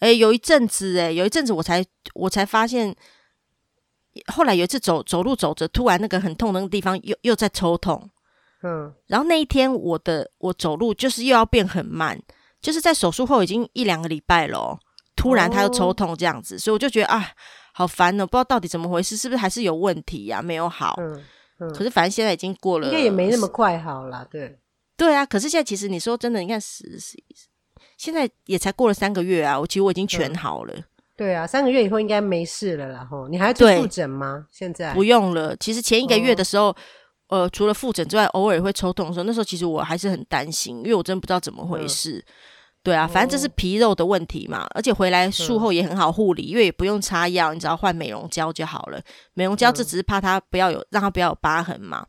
[0.00, 1.84] 哎，有一阵子，哎，有一阵子我才
[2.14, 2.96] 我才发现。
[4.32, 8.08] 后来有一次走走路走着，突然那个很痛的那个地方又又在抽痛，
[8.66, 12.18] 嗯，然后那一天我的我走路就是又要变很慢，
[12.62, 14.78] 就是在手术后已经一两个礼拜了，
[15.14, 17.28] 突然他又抽痛这样子，哦、所以我就觉得啊，
[17.74, 20.42] 好烦哦，不知道到底怎么回事，是不是还是有问题呀、啊？
[20.42, 21.22] 没有好，嗯
[21.60, 24.58] 嗯、可是反正现在已经过了，应该也没那么快好了，对，
[24.96, 27.22] 对啊，可是现在其实你说真的，你看十十，
[27.98, 30.72] 现在也才过了三个月啊，我其实我已经全好了。
[30.74, 30.84] 嗯
[31.16, 33.06] 对啊，三个月以后应该没事了啦。
[33.08, 34.48] 吼，你还要做复诊吗？
[34.50, 35.54] 现在不用了。
[35.58, 36.76] 其实前一个月的时候，哦、
[37.28, 42.18] 呃，除了复诊之外，偶尔会抽痛的时候，那时候其实我还是很担心，因为我真不知道怎么回事。
[42.18, 42.24] 嗯、
[42.82, 49.00] 对啊，反正这是皮肉的问题嘛，而且回来术后也很好护理，嗯、因为也不用擦药，你只要换美容胶就好了。
[49.34, 52.06] 美容胶这只是怕它不要有，让它不要有疤痕嘛。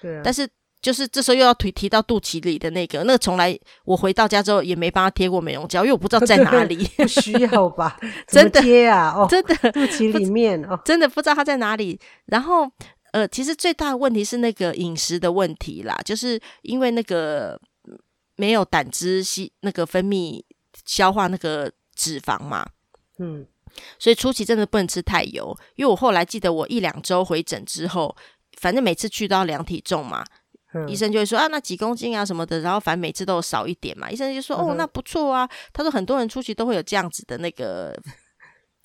[0.00, 0.48] 对啊，但是。
[0.82, 6.76] 就是这时候又要提提到肚脐里的那个，那个从来我回到家之后也没帮他贴过美容胶，因为我不知道在哪里。
[6.96, 7.98] 不需要吧？
[8.26, 9.12] 真的贴啊？
[9.14, 12.00] 哦，真的肚脐里面哦，真的不知道它在哪里。
[12.28, 12.66] 然后
[13.12, 17.60] 呃，其实最大的问题是那个饮食的问题啦，就是因为那个
[18.36, 20.42] 没有胆汁吸那个分泌
[20.84, 22.66] 消化那个脂肪嘛，
[23.18, 23.46] 嗯，
[23.98, 25.56] 所以初期真的不能吃太油。
[25.76, 28.16] 因为我后来记得我一两周回诊之后，
[28.58, 30.24] 反正每次去都要量体重嘛。
[30.72, 34.08] 嗯、医生就会说啊，那几公斤啊什么的，然后反正每次都有少一点嘛。
[34.08, 35.48] 医生就说哦，那不错啊。
[35.72, 37.92] 他说很多人初期都会有这样子的那个，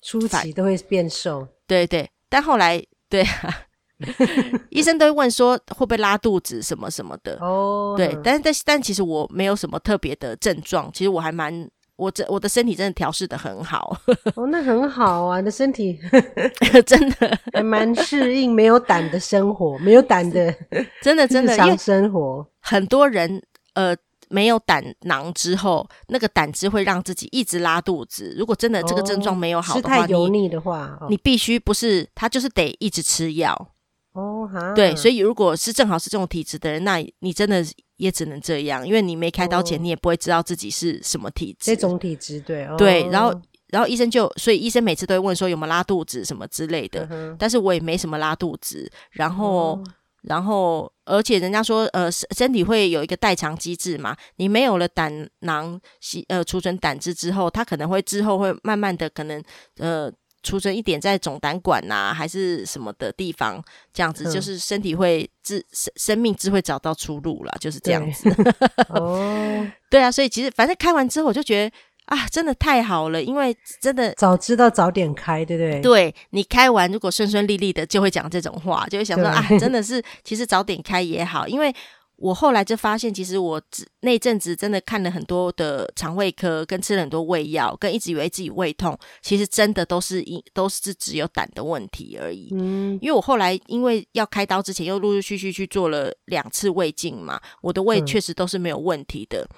[0.02, 1.46] 初期都会变瘦。
[1.64, 3.66] 对对，但后来对啊，
[4.70, 7.38] 医生都会问说会不会拉肚子什么什么的。
[7.40, 11.68] 哦，对，但但但其实我没有什么特别的症状，其实我还蛮。
[11.98, 13.96] 我这我的身体真的调试的很好
[14.36, 15.98] 哦，那很好啊，你的身体
[16.84, 20.54] 真的还蛮适应没有胆的生活，没有胆的
[21.00, 22.46] 真的真的日常生活。
[22.60, 23.96] 很多人呃
[24.28, 28.34] 没有胆囊之后，那个胆汁会让自己一直拉肚子。
[28.36, 33.68] 如果真的这个症状没有好的话，吃太油腻的话，你，你必须不是他就是得一直吃药
[34.16, 37.64] 哦哈，对，所以如果是正好是这种体质的人，那你真的
[37.96, 41.70] 也只能这样，因为你没开刀前，你也不会知道自己是什么体质。
[41.70, 43.40] 这种体质，对，哦对，然后。
[43.70, 48.88] 然后医生就，所以医生每次都会问说有没有拉肚子什么之类的，嗯、但是我也没什么拉肚子。
[49.10, 49.86] 然后，嗯、
[50.22, 59.42] 然后，而且人家说，呃，身体会有一个代偿机制嘛，你没有了胆囊吸呃储存胆汁之后，它可能会之后会慢慢的可能
[59.78, 60.08] 呃
[60.46, 63.60] 储存一点在总胆管呐、啊，还是什么的地方，
[63.92, 68.30] 这样子、嗯、就是身体会自生生命之会找到出路了，就是这样子。
[68.90, 71.76] 哦，对啊，所以其实反正开完之后我就觉得。
[72.06, 75.80] 啊，真的太好了，因为真的早知道早点开，对不对？
[75.80, 81.74] 对，你开完如果顺顺利利的，就会讲这种话，就会想说啊，真的是其实早点开也好，因为
[82.16, 83.60] 我后来就发现，其实我
[84.00, 92.48] 那阵子真的看了很多的肠胃科，跟吃了很多胃药，跟一直以为自己胃痛，其实真的都是因都是只有胆的问题而已。
[92.52, 99.48] 嗯，因为我后来因为要开刀之前，又陆陆续续去做了两次胃镜嘛，我的胃确实都是没有问题的，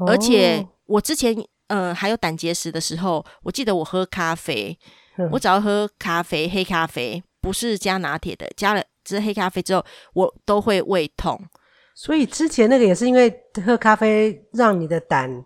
[0.00, 1.36] 嗯、而且我之前。
[1.68, 4.78] 嗯，还有胆结石的时候，我记得我喝咖啡，
[5.16, 11.42] 嗯、我只要喝咖啡，黑咖啡不是加拿铁的，加了这黑咖啡之后，我都会胃痛。
[11.94, 13.32] 所以之前那个也是因为
[13.64, 15.44] 喝咖啡让你的胆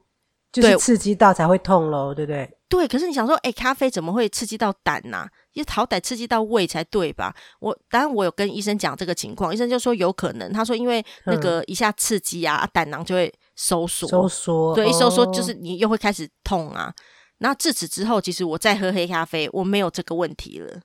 [0.50, 2.58] 就是刺激到才会痛咯，对，对不对？
[2.68, 2.88] 对。
[2.88, 5.28] 可是你想说，哎、欸，咖啡怎么会刺激到胆呢、啊？
[5.52, 7.34] 因为好歹刺激到胃才对吧？
[7.61, 13.32] 我当然我有跟医生讲这个情况，医生就说有可能，他说因为那个一下刺激啊，胆囊就会。
[13.61, 16.94] 收缩，收缩，对，一收缩就是你又会开始痛啊。
[17.38, 20.78] 那、哦、自此之后，其实我再喝黑咖啡，我没有这个问题了。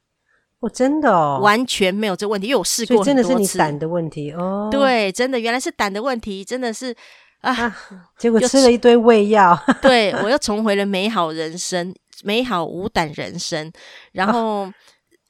[0.64, 3.04] 我、哦、真的哦，完全没有这问题，因为我试过。
[3.04, 4.70] 真的是你胆的问题哦。
[4.72, 6.96] 对，真的原来是胆的问题，真的是
[7.42, 7.76] 啊，啊。
[8.18, 13.70] 结果吃了一堆胃药，对我又重回了美好人生，美好无胆人生。
[14.14, 14.74] 然后、哦、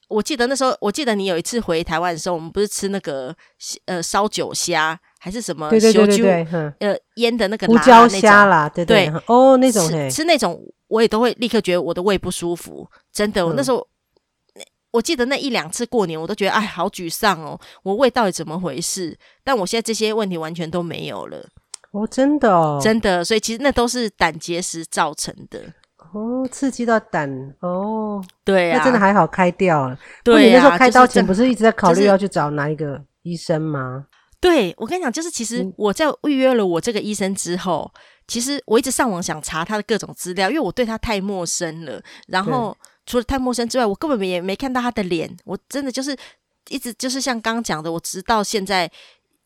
[0.08, 3.34] 我记得那时候，我记得你有一次回台湾的时候，我们不是吃那个
[3.86, 4.98] 呃烧酒虾。
[5.18, 5.70] 还是什么？
[5.70, 6.46] 对对对对对，
[6.80, 12.86] 呃，腌的那个胡椒虾啦，对对，对哦，那种吃，吃那种，我也都会立刻觉得我的胃不舒服。
[13.10, 13.88] 真的，我那时候，嗯、
[14.94, 19.18] 我记得那一两次过年，我都觉得哎，好沮丧哦，我胃到底怎么回事？
[19.42, 21.44] 但我现在这些问题完全都没有了。
[21.90, 25.60] 哦，真的哦，真的，所以其实那都是胆结石造成的。
[26.12, 27.28] 哦，刺激到胆
[27.58, 29.98] 哦，对啊，那真的还好开掉了。
[30.22, 34.06] 对啊，你那时候开刀前不是一直在考虑要去找哪一个医生吗？
[34.40, 42.00] 对，我跟你讲，就是其实我在预约了我这个医生之后，嗯、其实我一直上网想查他的各种资料，因为我对他太陌生了。
[42.28, 45.34] 然后除了太陌生之外，我根本也没看到他的脸。
[45.44, 46.16] 我真的就是
[46.68, 48.90] 一直就是像刚刚讲的，我直到现在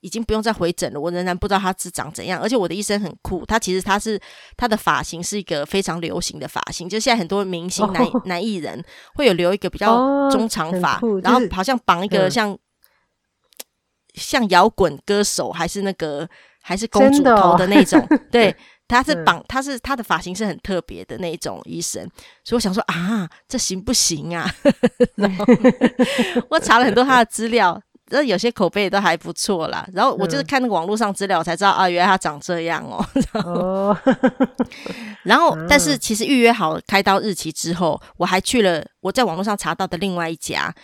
[0.01, 2.41] 已经不用再回诊了，我仍然不知道他是长怎样。
[2.41, 4.21] 而且我的医生很酷，他其实他是
[4.57, 12.51] 他的发型是一个非常流行的发型，就现在很多明星男、哦、男艺人会有留一个比较中长发，哦、然后好像绑一个像。
[12.51, 12.59] 嗯
[14.15, 16.29] 像摇滚歌手还是那个
[16.61, 18.57] 还是公主头的那种，哦、 对，
[18.89, 22.03] 他是绑，他是他的发型是很特别的那种医生，
[22.43, 24.51] 所以我想说啊，这行不行啊？
[25.17, 25.45] 然后
[26.49, 29.87] 我查了很多他的资料，然后有些口碑也都还不错啦。
[29.93, 33.05] 然后我就是看那个网络上资料，我才知道啊，原来他长这样哦。
[33.33, 33.99] 然后，哦、
[35.25, 40.75] 然后 但是其实预约好开刀日期之后，我还去了我在网络上查到的另外一家。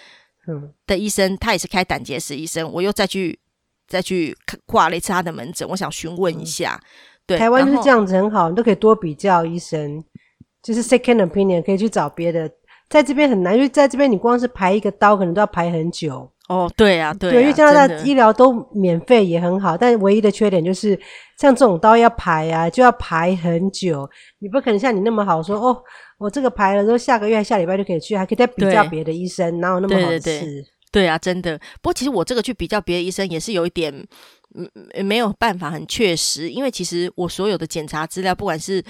[0.46, 3.40] 嗯，的医生他也是开胆结石医生，我又再去
[3.88, 4.36] 再去
[4.66, 6.78] 挂了一次他的门诊，我想询问一下。
[6.78, 6.86] 嗯、
[7.26, 10.02] 对，台湾是这样子很好，你都可以多比较医生，
[10.62, 12.50] 就是 second opinion 可以去找别的，
[12.88, 16.30] 在这边很难，因为在这边你光是排一个刀可能都要排很久。
[16.48, 20.98] 哦，对啊，对啊，对，因为加拿大医疗都免费也很好，但唯一的缺点就是
[21.38, 24.06] 像这种刀要排啊，就要排很久，
[24.40, 25.82] 你不可能像你那么好说哦。
[26.16, 30.20] 我这个排了之后，下个月、下礼拜就可以去，还可以再比较别的医生，哪有那么好吃？
[30.20, 31.58] 对，对，对，对啊，真的。
[31.82, 33.92] 不过其实我这个去比较别的医生也是有一点，
[34.54, 38.82] 嗯，没有办法很确实，因为其实我所有的检查资料，不管是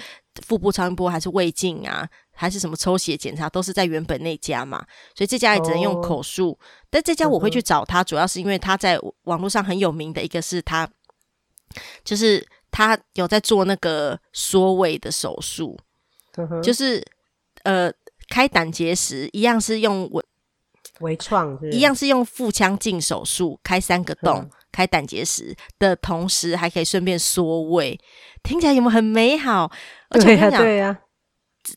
[0.45, 6.51] 腹部超音波还是胃镜啊，还是什么抽血检查，都是在原本那家嘛，所以这家也只能用口述。
[6.51, 6.57] 哦、
[6.89, 10.89] 但这家我会去找他，主要是因为他在网络上很有名的一个是他，
[12.03, 15.77] 就是他有在做那个缩胃的手术，
[16.37, 17.03] 嗯、就是。
[17.63, 17.91] 呃，
[18.29, 20.23] 开胆结石一样是用微
[20.99, 27.97] 微创，一样是用腹腔镜手术开三个洞，嗯、开胆结石的同时还可以顺便缩胃，
[28.43, 29.71] 听起来有没有很美好？
[30.09, 30.99] 而且我跟你讲，对呀、啊，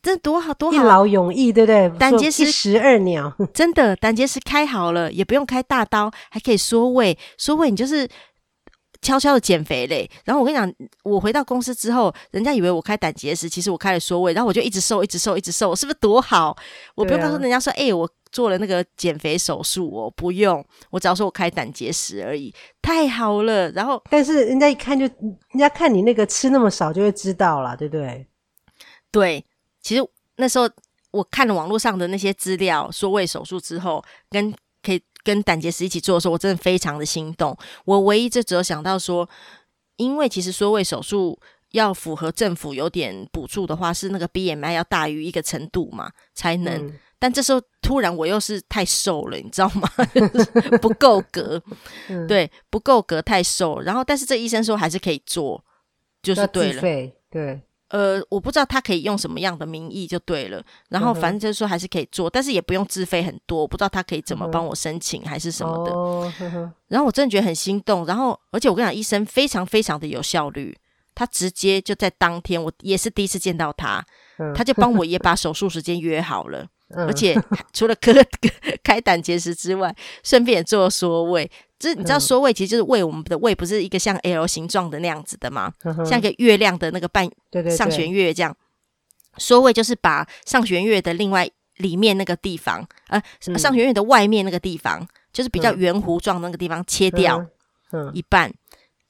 [0.02, 1.88] 这多好多好，一劳永逸，对不对？
[1.98, 8.08] 胆结石一石二鸟， 真的，胆结石开好了，也不用开大刀，还可以缩胃，缩胃你就是。
[9.00, 16.56] 悄悄的减肥嘞，然后我跟你讲，我回到公司之后，人家以为我开胆结石，其实我开了缩胃，然后我就一直瘦，一直瘦，一直瘦，是不是多好？
[16.96, 23.70] 我不用告诉人家说，哎、啊欸，我做了那个减肥手术哦，不用，我只要说我开胆结石而已，太好了。
[23.72, 28.26] 然后，但是人家一看就，人家看你那个吃那么少，就会知道了，对不对？
[29.10, 29.44] 对，
[29.80, 30.02] 其实
[30.36, 30.68] 那时候
[31.10, 37.56] 我看了网络上的那些资料，缩胃手术之后跟可以跟胆结石一起做的时候，我真的非常的心动。
[37.84, 39.28] 我唯一就只有想到说，
[39.96, 41.38] 因为其实缩胃手术
[41.72, 46.86] 要符合政府有点补助的话，是那个 BMI 要大于一个程度嘛，才能。
[46.86, 49.88] 嗯但这时候突然我又是太瘦了，你知道吗？
[50.80, 51.60] 不够格，
[52.08, 53.80] 嗯、对，不够格，太瘦。
[53.80, 55.64] 然后，但是这医生说还是可以做，
[56.22, 56.80] 就是对了。
[57.30, 60.62] 对，呃，我不知道他可以用什么样的名义就对了。
[60.90, 63.60] 然后，反正就是说还是可以做，嗯、但是也不用自费很多。
[63.62, 65.92] 我不知道他可以怎么帮我申请还是什么的。
[65.92, 66.32] 哦、
[66.86, 68.06] 然后我真的觉得很心动。
[68.06, 70.78] 然后，而且我跟你讲，医生非常非常的有效率，
[71.14, 74.04] 他直接就在当天，我也是第一次见到他，
[74.38, 76.66] 嗯、他就帮我也把手术时间约好了。
[76.94, 77.34] 而且
[77.72, 78.12] 除了割
[78.82, 81.50] 开胆结石之外，顺便也做缩胃。
[81.78, 85.72] 就是你知道缩胃其实就是胃，我们的胃不是一个像 L 形状的那样子的吗？
[86.04, 87.28] 像一个月亮的那个半
[87.76, 88.56] 上弦月这样。
[89.36, 93.22] 缩胃就是把上弦月的另外里面那个地方，呃，
[93.56, 97.46] 上弦月的外面那个地方，就是比较圆弧状那个地方切掉
[98.12, 98.52] 一半，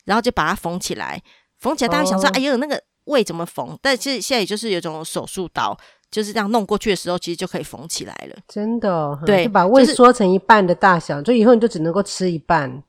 [0.04, 1.22] 然后就把它缝起来。
[1.56, 3.78] 缝起来，大家想说，哎呦，那个胃怎么缝？
[3.80, 5.74] 但其实现在也就是有种手术刀。
[6.10, 8.36] 就是这样弄过去的时候，其实就可以缝起来了。
[8.48, 12.82] 真的、哦，对，就把胃缩成一半的大小，就以后你就只能够吃一半。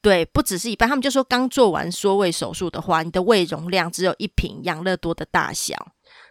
[0.00, 0.88] 对，不只是一半。
[0.88, 5.74] 他们就说，刚做完缩胃手术的话，你的胃容量只有一瓶养乐多的大小，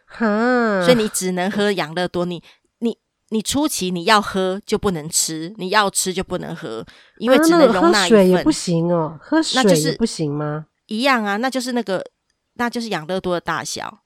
[0.05, 2.23] 哈，所以你只能喝养乐多。
[2.23, 2.41] 你
[2.79, 2.95] 你
[3.29, 6.85] 你初期你要喝就不能吃，你要吃就不能喝，
[7.17, 8.19] 因为只能容纳一份。
[8.19, 10.67] 喝水也不行哦，喝水是不行吗？
[10.85, 12.05] 一样啊，那就是那个，
[12.53, 14.02] 那就是养乐多的大小。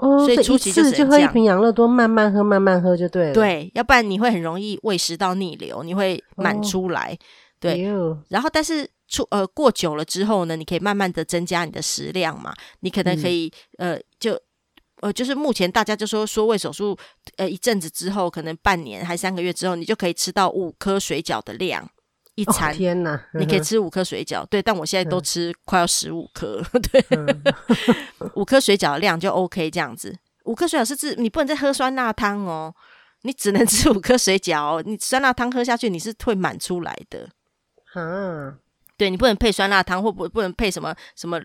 [0.00, 3.32] 哦，所以初期就喝一瓶养乐多，慢慢喝，慢慢喝就对了。
[3.32, 7.12] 对，要不然你会很容易胃食道逆流，你会满出来。
[7.12, 7.18] 哦、
[7.58, 12.54] 对，呦然后但是出呃过久了之后呢，你可以慢慢的增加你的食量嘛。
[12.80, 14.38] 你可能可以、嗯、呃就
[15.00, 16.96] 呃就是目前大家就说说胃手术
[17.36, 21.88] 呃一阵子之后，可能半年还三个月之后，你就可以吃到五颗水饺的量。
[22.38, 26.62] 一餐、哦、天哪，你可以吃五颗水饺，对，但我现在都吃快要十五颗，
[26.92, 27.04] 对，
[28.34, 30.16] 五颗水饺的量就 OK 这样子。
[30.44, 32.72] 五颗水饺是指你不能再喝酸辣汤哦，
[33.22, 34.82] 你只能 吃五颗水饺哦。
[34.86, 37.28] 你酸辣汤喝下去，你是会满出来的。
[37.96, 38.56] 嗯，
[38.96, 41.40] 对，你不能配酸辣汤，或不不能配什么什么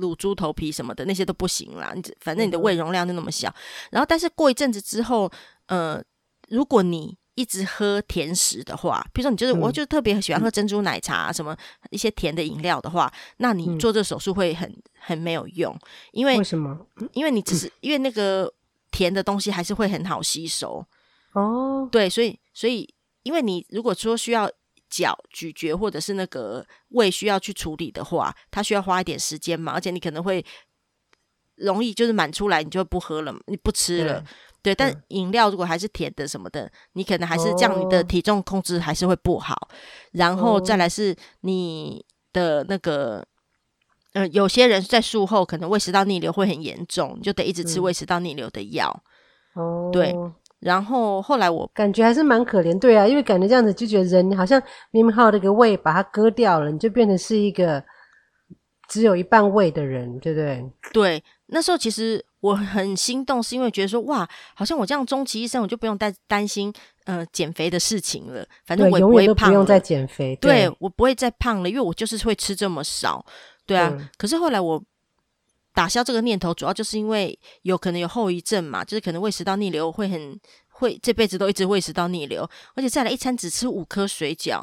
[0.00, 1.92] 卤猪头皮什么的，那些都不行啦。
[1.94, 3.54] 你反正你的胃容量就那么小。
[3.92, 5.30] 然后，但是过一阵子之后，
[5.68, 6.02] 呃，
[6.48, 11.56] 如果你一直喝甜食的话，比如说你就是，嗯、我就特别喜欢喝珍珠奶茶，什么
[11.90, 15.78] 一些甜的饮料的话，那你做这个手术会很很没有用，
[16.12, 16.86] 因为为什么？
[17.12, 18.52] 因为你只是 因为那个
[18.90, 20.84] 甜的东西还是会很好吸收
[21.32, 21.86] 哦。
[21.92, 24.50] 对，所以所以因为你如果说需要
[24.88, 30.42] 嚼咀嚼或者是那个胃需要去处理的话，它需要花一点时间嘛，而且你可能会
[31.56, 34.24] 容易就是满出来，你就不喝了，你不吃了。
[34.66, 39.68] 对，但饮料如果还是甜的什么的，你可能还是这样，你的体重控制还是会不好。
[40.10, 43.24] 然后再来是你的那个，
[44.14, 48.90] 呃，有些人在术后可能胃食道逆流会很严重，你就得一直吃胃食道逆流的药。
[49.54, 50.12] 哦，对。
[50.58, 54.60] 然后后来我感觉还是蛮可怜，对啊，因为感觉这样子就觉得人好像
[54.90, 57.80] 明明还有那个胃把它割掉了，你就变成是一个
[58.88, 60.64] 只有一半胃的人，对不对？
[60.92, 62.24] 对，那时候其实。
[62.40, 66.72] 我很心动，是因为觉得说哇，好像我这样终其一生，我就不用担担心
[67.04, 68.46] 呃减肥的事情了。
[68.64, 70.36] 反正我也不会胖，不用再减肥。
[70.36, 73.24] 对，对我不会再胖了，因为我就是会吃这么少。
[73.64, 74.80] 对啊，对可是后来我
[75.74, 84.62] 打消这个念头，主要就是因为有可能有后遗症嘛，就是可能胃食道逆流会很会这辈子都一直胃食道逆流，而且再来一餐只吃五颗水饺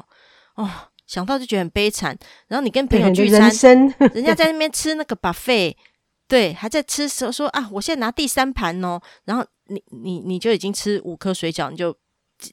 [0.54, 0.70] 哦，
[1.06, 2.16] 想到就觉得很悲惨。
[2.48, 5.74] 然后你跟朋友聚餐，人，人家在那边吃那个 buffet。
[6.26, 11.94] 对，还在吃时候说啊，我现在拿第三盘哦，然后你你你就已经吃五颗水饺，你就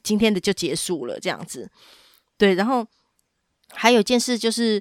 [0.02, 1.70] 今天的就结束了这样子。
[2.36, 2.86] 对，然后
[3.70, 4.78] 还有件事就是，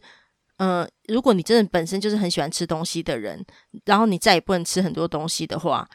[0.57, 3.43] 嗯、呃，如果你真的本身就是很喜欢吃东西的人，
[3.85, 5.87] 然后你再也不能吃很多东西的话，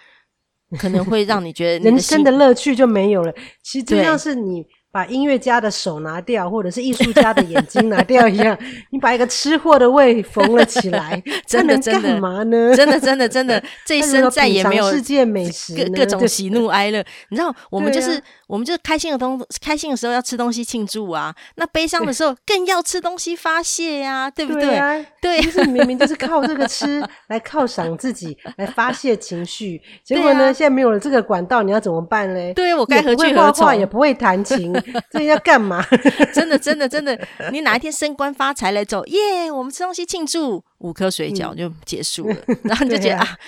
[0.78, 3.32] 可能会让你觉得你人生的乐趣就没有了。
[3.62, 4.66] 其实就像是你
[4.96, 8.56] 把音乐家的手拿掉，或者是艺术家的眼睛拿掉一样，
[8.88, 12.74] 你把一个吃货的胃缝了起来， 真的真的干嘛呢？
[12.74, 17.04] 真的真的真的， 这一生再也没有世界美食，各各种喜怒哀乐。
[17.28, 24.62] 你知道，我们就是、啊、我们就是开心的东开心的时候要吃东西庆祝啊，那悲伤的时候更要吃东西发泄呀、啊，对不对？
[24.62, 32.54] 对、啊，对，就是明明就是靠这个吃 来犒赏自己，来发泄情绪，结果呢、啊，现在没有了这个管道，你要怎么办嘞？
[32.54, 33.76] 对，我该何去何从？
[33.76, 34.72] 也不会弹琴。
[35.10, 35.84] 这要干嘛？
[36.32, 37.18] 真的，真的，真的！
[37.50, 39.50] 你哪一天升官发财来，走耶！
[39.50, 43.38] 我们吃东西庆祝，五颗水饺就结束了，嗯、 然后你就觉得啊，啊，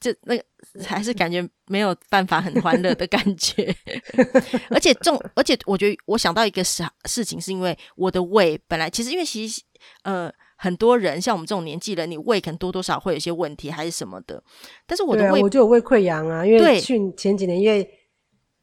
[0.00, 0.44] 这那个
[0.84, 3.74] 还是感觉没有办法很欢乐的感觉。
[4.70, 9.62] 而且重，而且我觉得我想到一个事事情，是因为我的胃本来其实因为其实
[10.02, 14.42] 呃很多人像我们这种年纪人，你胃可能多多少会有些问题还是什么的。
[14.86, 17.88] 但是我的胃、啊、我就有胃溃疡啊，因为去前几年因为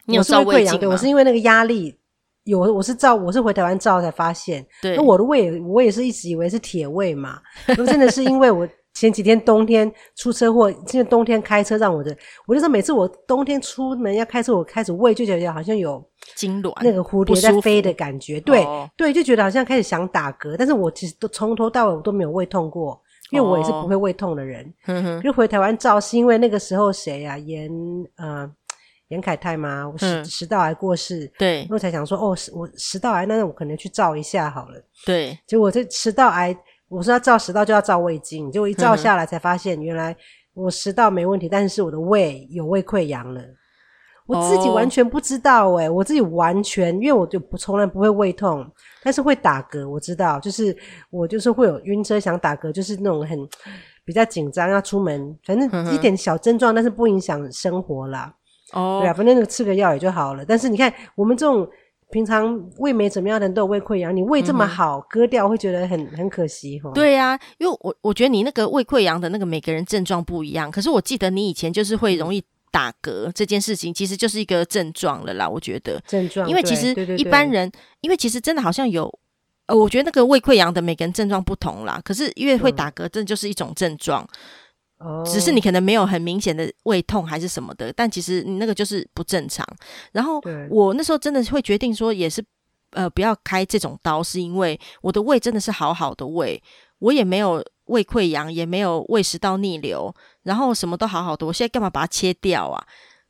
[0.06, 1.96] 你有胃溃疡，对，我是因为那个压力。
[2.44, 4.64] 有，我是照，我是回台湾照才发现。
[4.80, 7.42] 对，那我的胃，我也是一直以为是铁胃嘛。
[7.76, 12.18] 那真的是因为我前几天冬天出车祸，现在冬天开车让我的，
[12.48, 16.04] 我就说每次我冬天出门要开车，我开始胃就觉得好像有
[16.36, 18.40] 痉挛，那个蝴蝶在飞的感觉。
[18.40, 23.00] 对、哦、对，就觉得好像开始想打嗝，但是我其实都从头到尾我都没有胃痛过，
[23.32, 24.74] 因为我也是不会胃痛的人。
[25.22, 27.38] 就回台湾照是因为那个时候谁呀、啊？
[27.38, 27.70] 严
[28.16, 28.52] 呃。
[29.10, 29.88] 严凯泰吗？
[29.88, 34.84] 我食、嗯、食道癌过世，对，我才想说，哦，我食道癌，那我可能去照一下好了。
[35.06, 36.58] 对，结果这食道癌，
[36.96, 40.16] 我说要照食道就要照胃镜，结果一照下来才发现，原来
[40.54, 43.42] 我食道没问题，但是我的胃有胃溃疡了。
[44.28, 48.66] 我自己完全不知道、欸，诶、哦、我自己完全，因为我就不从来不会胃痛，
[49.04, 50.76] 但是会打嗝，我知道，就是
[51.12, 53.38] 我就是会有晕车想打嗝，就是那种很
[54.04, 58.34] 比较紧张要出门，反正一点小症状，但是不影响生活啦。
[58.74, 60.44] 哦，对啊，反正那个吃个药也就好了。
[60.44, 61.70] 但是你看，我们这种
[62.12, 66.92] 平常胃没怎么样的人都有胃溃疡，你胃这么好，嗯、割掉会觉得很很可惜哈。
[66.94, 70.70] 对呀、啊，因为我我觉得你那个胃溃疡的那个每个人症状不一样。
[70.70, 75.50] 可是我记得你以前就是会容易打嗝这件事情，其实就是一个症状了啦。
[75.50, 79.12] 我觉得症状，因为其实一般人，因为其实真的好像有
[79.66, 82.00] 呃，我觉得那个胃溃疡的每个人症状不同啦。
[82.06, 84.24] 可是因为会打嗝，真的就是一种症状。
[84.24, 84.38] 嗯
[85.26, 89.66] 只是你可能没有很明显的胃痛还是什么的，但其实你那个就是不正常。
[90.12, 92.44] 然后我那时候真的会决定说，也是
[92.92, 96.62] 呃不要开这种刀，是因为我的胃真的是好好的胃，
[97.00, 101.46] 我也没有胃溃疡，也没有胃食道逆流，然后什么都好好的。
[101.46, 102.84] 我现在干嘛把它切掉啊？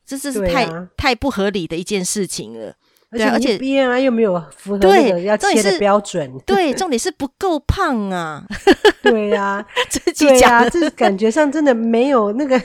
[0.06, 2.72] 这这是太、啊、太不合理的一件事情了。
[3.16, 6.30] 对，而且 BMI 又没有符合那个要切的标准。
[6.46, 8.44] 对，重点是不够胖啊。
[9.02, 12.60] 对呀、啊， 自己讲的，这感觉上真的没有那个，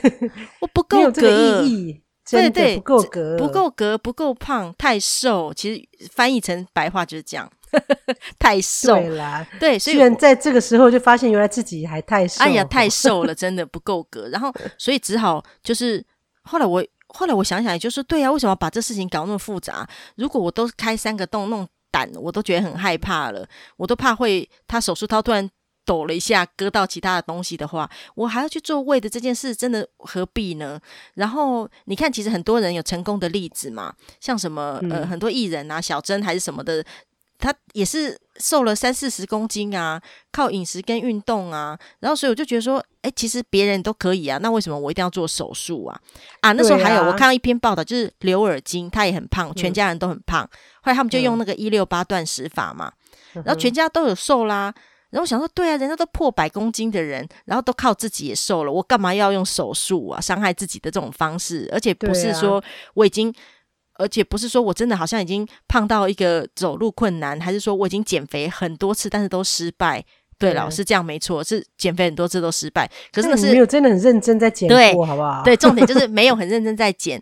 [0.59, 1.29] 我不够格，
[1.63, 5.53] 意义对对，不够格，不够格，不够胖，太瘦。
[5.53, 7.49] 其实翻译成白话就是这样，
[8.39, 9.45] 太瘦对啦。
[9.59, 12.43] 对，所以居然在这个时候就发现原来自己还太瘦。
[12.43, 14.29] 哎呀，太瘦了，真的不够格。
[14.29, 16.03] 然后，所以只好就是
[16.43, 16.83] 后来我。
[17.13, 19.87] 后来我想想，也就是对啊，为什么把这事情搞那么复杂？
[20.15, 23.47] 如果我都开三个洞弄胆，我都觉得很害怕了，
[23.77, 25.49] 我都怕会他手术刀突然
[25.85, 30.79] 抖了一下，割到其他的东西的话，我还要去做胃的这件事，真的何必呢？
[31.15, 36.83] 然后你看，其实很多人有成功的例子嘛，像什么呃，很多艺人啊，小珍还是什么的。
[37.41, 39.99] 他也是瘦了三四十公斤啊，
[40.31, 45.99] 靠饮食跟运动啊，然后所以我就觉得说，哎、欸，其实别人都可以啊，那为什么我一定要做手术啊？
[46.41, 50.49] 啊，那时候还有、啊、我看到一篇报道，就是刘尔金，他也很胖，全家人都很胖，嗯、
[50.83, 52.93] 后来他们就用那个一六八断食法嘛、
[53.33, 54.73] 嗯，然后全家都有瘦啦。
[55.09, 60.21] 然后我想说，对啊，人家都破百公斤的人，然后都靠自己也瘦了，我干嘛要用手术啊？
[60.21, 62.63] 伤害自己的这种方式，而且不是说
[62.93, 63.33] 我已经。
[64.01, 70.03] 而且不是说我真的好像已经胖到一个走路困难，还是说我已经减肥很多次，但是都失败。
[70.37, 72.89] 对，老师这样没错，是减肥很多次都失败。
[73.11, 75.43] 可是那是没有真的很认真在减过，好不好？
[75.43, 77.21] 对，重点就是没有很 认真在减。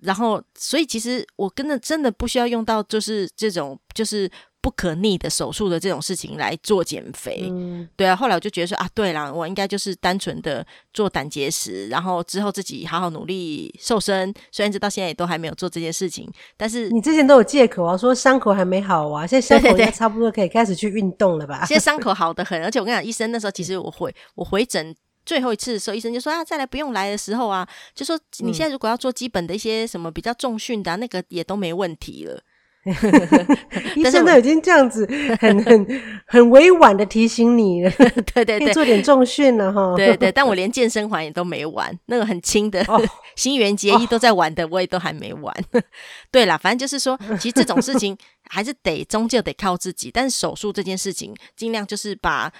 [0.00, 4.30] 然后，所以其实我真的真的不需要用到，就是这种就是。
[4.62, 8.14] 不可逆的手术的这种事情来做减肥，嗯，对啊。
[8.14, 14.32] 后来我就觉得说啊，对啦，我应该就是单纯的做胆结石，然后之后自己好好努力瘦身。
[14.52, 21.60] 虽然直到现在也都还没有做这件事情，但是你之前都有借口啊，说伤口还没好啊，现在伤口应该差不多可以开始去运动了吧？
[21.60, 24.94] 对对对，现在伤 口好得很，而且我跟你讲，医生那时候其实我回我回诊
[25.24, 32.42] 最后一次的时候，医生就说啊，再来不用来的时候啊，就说你现在如果要做基本的一些什么比较重训的，啊，那个也都没问题了。
[33.94, 35.06] 医生都已经这样子
[35.38, 37.90] 很 很很委婉的提醒你了，
[38.32, 39.94] 对 对对，做点重训了哈。
[39.96, 42.98] 对对，但我连健身环也都没玩，那个很轻的，哦、
[43.36, 45.54] 新垣结衣都在玩的，我也都还没玩。
[45.72, 45.82] 哦、
[46.30, 48.16] 对啦，反正就是说，其实这种事情
[48.48, 50.10] 还是得终究得靠自己。
[50.10, 52.50] 但是手术这件事情，尽量就是把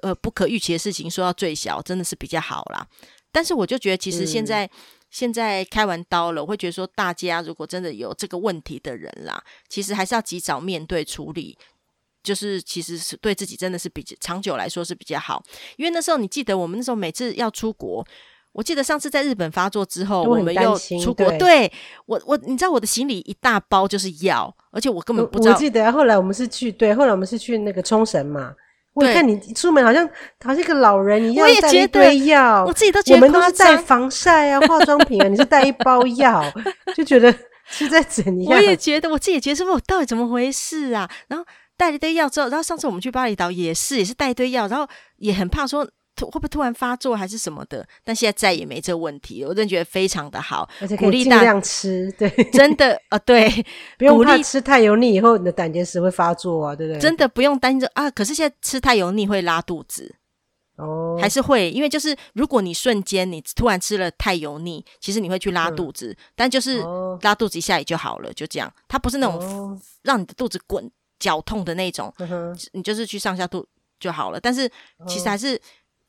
[0.00, 2.86] 呃不可预期的事情说到最小，真的是比较好啦。
[3.30, 4.64] 但是我就觉得，其实现在。
[4.64, 4.70] 嗯
[5.10, 11.56] 现在开完刀了，我会觉得说，大家如果真的有这个问题的人啦，其实还是要及早面对处理，
[12.22, 15.42] 就是其实是对自己真的是比较长久来说是比较好。
[15.76, 18.06] 因为那时候你记得，我们那时候每次要出国，
[18.52, 21.72] 我记得上次在日本发作之后，我们又出国，对，对
[22.06, 25.54] 我我你知道我的行李一大包就是药，而且我根本不知道。
[25.54, 28.54] 我记得后来我们是去对，后来我们是去那个冲绳嘛。
[29.06, 30.06] 我看你出门好像
[30.44, 33.16] 好像一个老人一样，我也带一堆药，我自己都觉得。
[33.16, 36.44] 我们都是带防晒啊、化妆品啊，你是带一包药，
[36.96, 37.34] 就觉得
[37.66, 38.52] 是在怎样？
[38.56, 41.08] 我也觉得，我自己也觉得说，我到底怎么回事啊？
[41.28, 41.46] 然后
[41.76, 44.86] 带了一堆药之后，然后上次我们去巴厘岛也是，也是带一堆药，然后
[45.18, 45.88] 也很怕说。
[46.26, 47.86] 会不会突然发作还是什么的？
[48.04, 53.48] 但现在再也没这个问题，我真的觉得非常的好，而且可以尽量吃，对， 真的啊、呃，对，
[53.98, 57.00] 不用怕吃太油腻，以后你的胆结石会发作啊，对不对？
[57.00, 60.14] 真的不用担心这啊，可是现在吃太油腻会拉肚子
[60.76, 66.82] 哦，还是会，因为就是如果你瞬间你突然吃了太油腻，其实你会去拉肚子，嗯、但就是
[67.22, 73.66] 拉肚子一下也就好了，就这样，它不是那种让你的肚子滚绞痛的那种，哦、你就是去上下肚
[73.98, 74.70] 就好了，但是
[75.06, 75.60] 其实还是。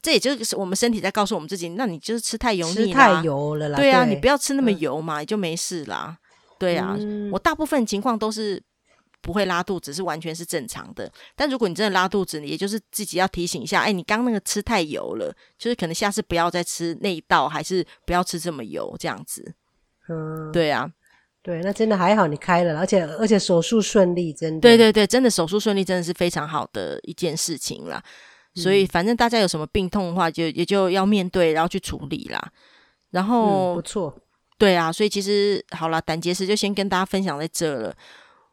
[0.01, 3.77] 这也就是我们身体在告诉我们自己，那你就是吃太油腻太油了啦。
[3.77, 6.17] 对啊，对你不要吃那么油嘛，嗯、你就没事啦。
[6.57, 8.61] 对啊，嗯、我大部分情况都是
[9.21, 11.11] 不会拉肚子，是完全是正常的。
[11.35, 19.53] 但如果你真的拉肚子，你也就是自己要提醒一下，哎，你刚那个吃太油了，就是可能下次不要再吃那一道，还是不要吃这么油这样子。
[20.07, 20.89] 嗯，对啊，
[21.43, 24.61] 对，那真的还好，你开了，而且而且手术顺利，真的。
[24.61, 28.01] 对对对，真的手术顺利，真的是非常好的一件事情啦。
[28.55, 32.51] 所以，反正大家有什么病痛的话，就也就要面对，然后去处理啦。
[33.11, 34.13] 然后，嗯、不错，
[34.57, 34.91] 对啊。
[34.91, 37.93] 所以其实好了，胆结石就先跟大家分享在这了。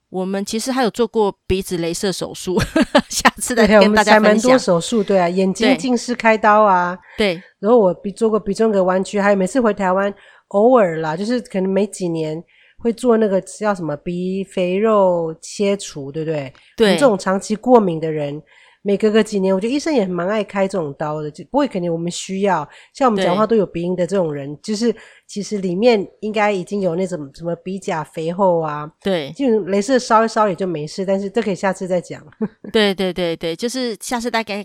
[0.09, 2.57] 我们其实还有做过鼻子镭射手术，
[3.09, 4.22] 下次再跟大家分享。
[4.22, 7.42] 蛮多手术，对啊，眼睛近视开刀啊，对。
[7.59, 10.14] 然后我鼻做过鼻中隔弯曲，还有每次回台湾，
[10.49, 12.40] 偶尔啦，就是可能没几年
[12.78, 16.53] 会做那个叫什么鼻肥肉切除，对不对？
[16.76, 16.94] 对。
[16.94, 18.40] 这种长期过敏的人。
[18.87, 22.66] 每隔个几年，我觉得医生也蛮爱开这种刀的，就不会肯定我们需要。
[22.95, 24.95] 像我们讲话都有鼻音的这种人，就是
[25.26, 31.05] 其实里面应该已经有那种什么鼻甲肥厚啊，对，就镭射烧一烧也就没事。
[31.05, 32.24] 但是这可以下次再讲。
[32.72, 34.64] 对对对对，就是下次大概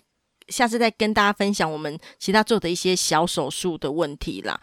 [0.50, 4.62] 下次再跟大家分享我们其他做的一些小手术的问题啦。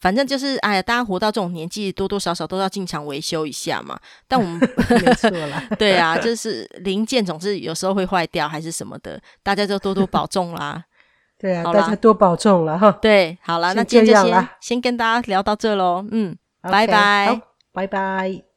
[0.00, 3.98] 反正就是，哎呀，大家活到这种年纪，多多少少都要进厂维修一下嘛。
[4.28, 4.58] 但我们
[5.04, 10.84] 没错啦， 对啊，就是零件总是有时候会坏掉，还是什么的，大家就多多保重啦。
[11.38, 12.90] 对啊，啦大家多保重了哈。
[12.92, 16.04] 对，好了，那今天就先先跟大家聊到这喽。
[16.10, 17.40] 嗯，拜拜，
[17.72, 18.55] 拜拜。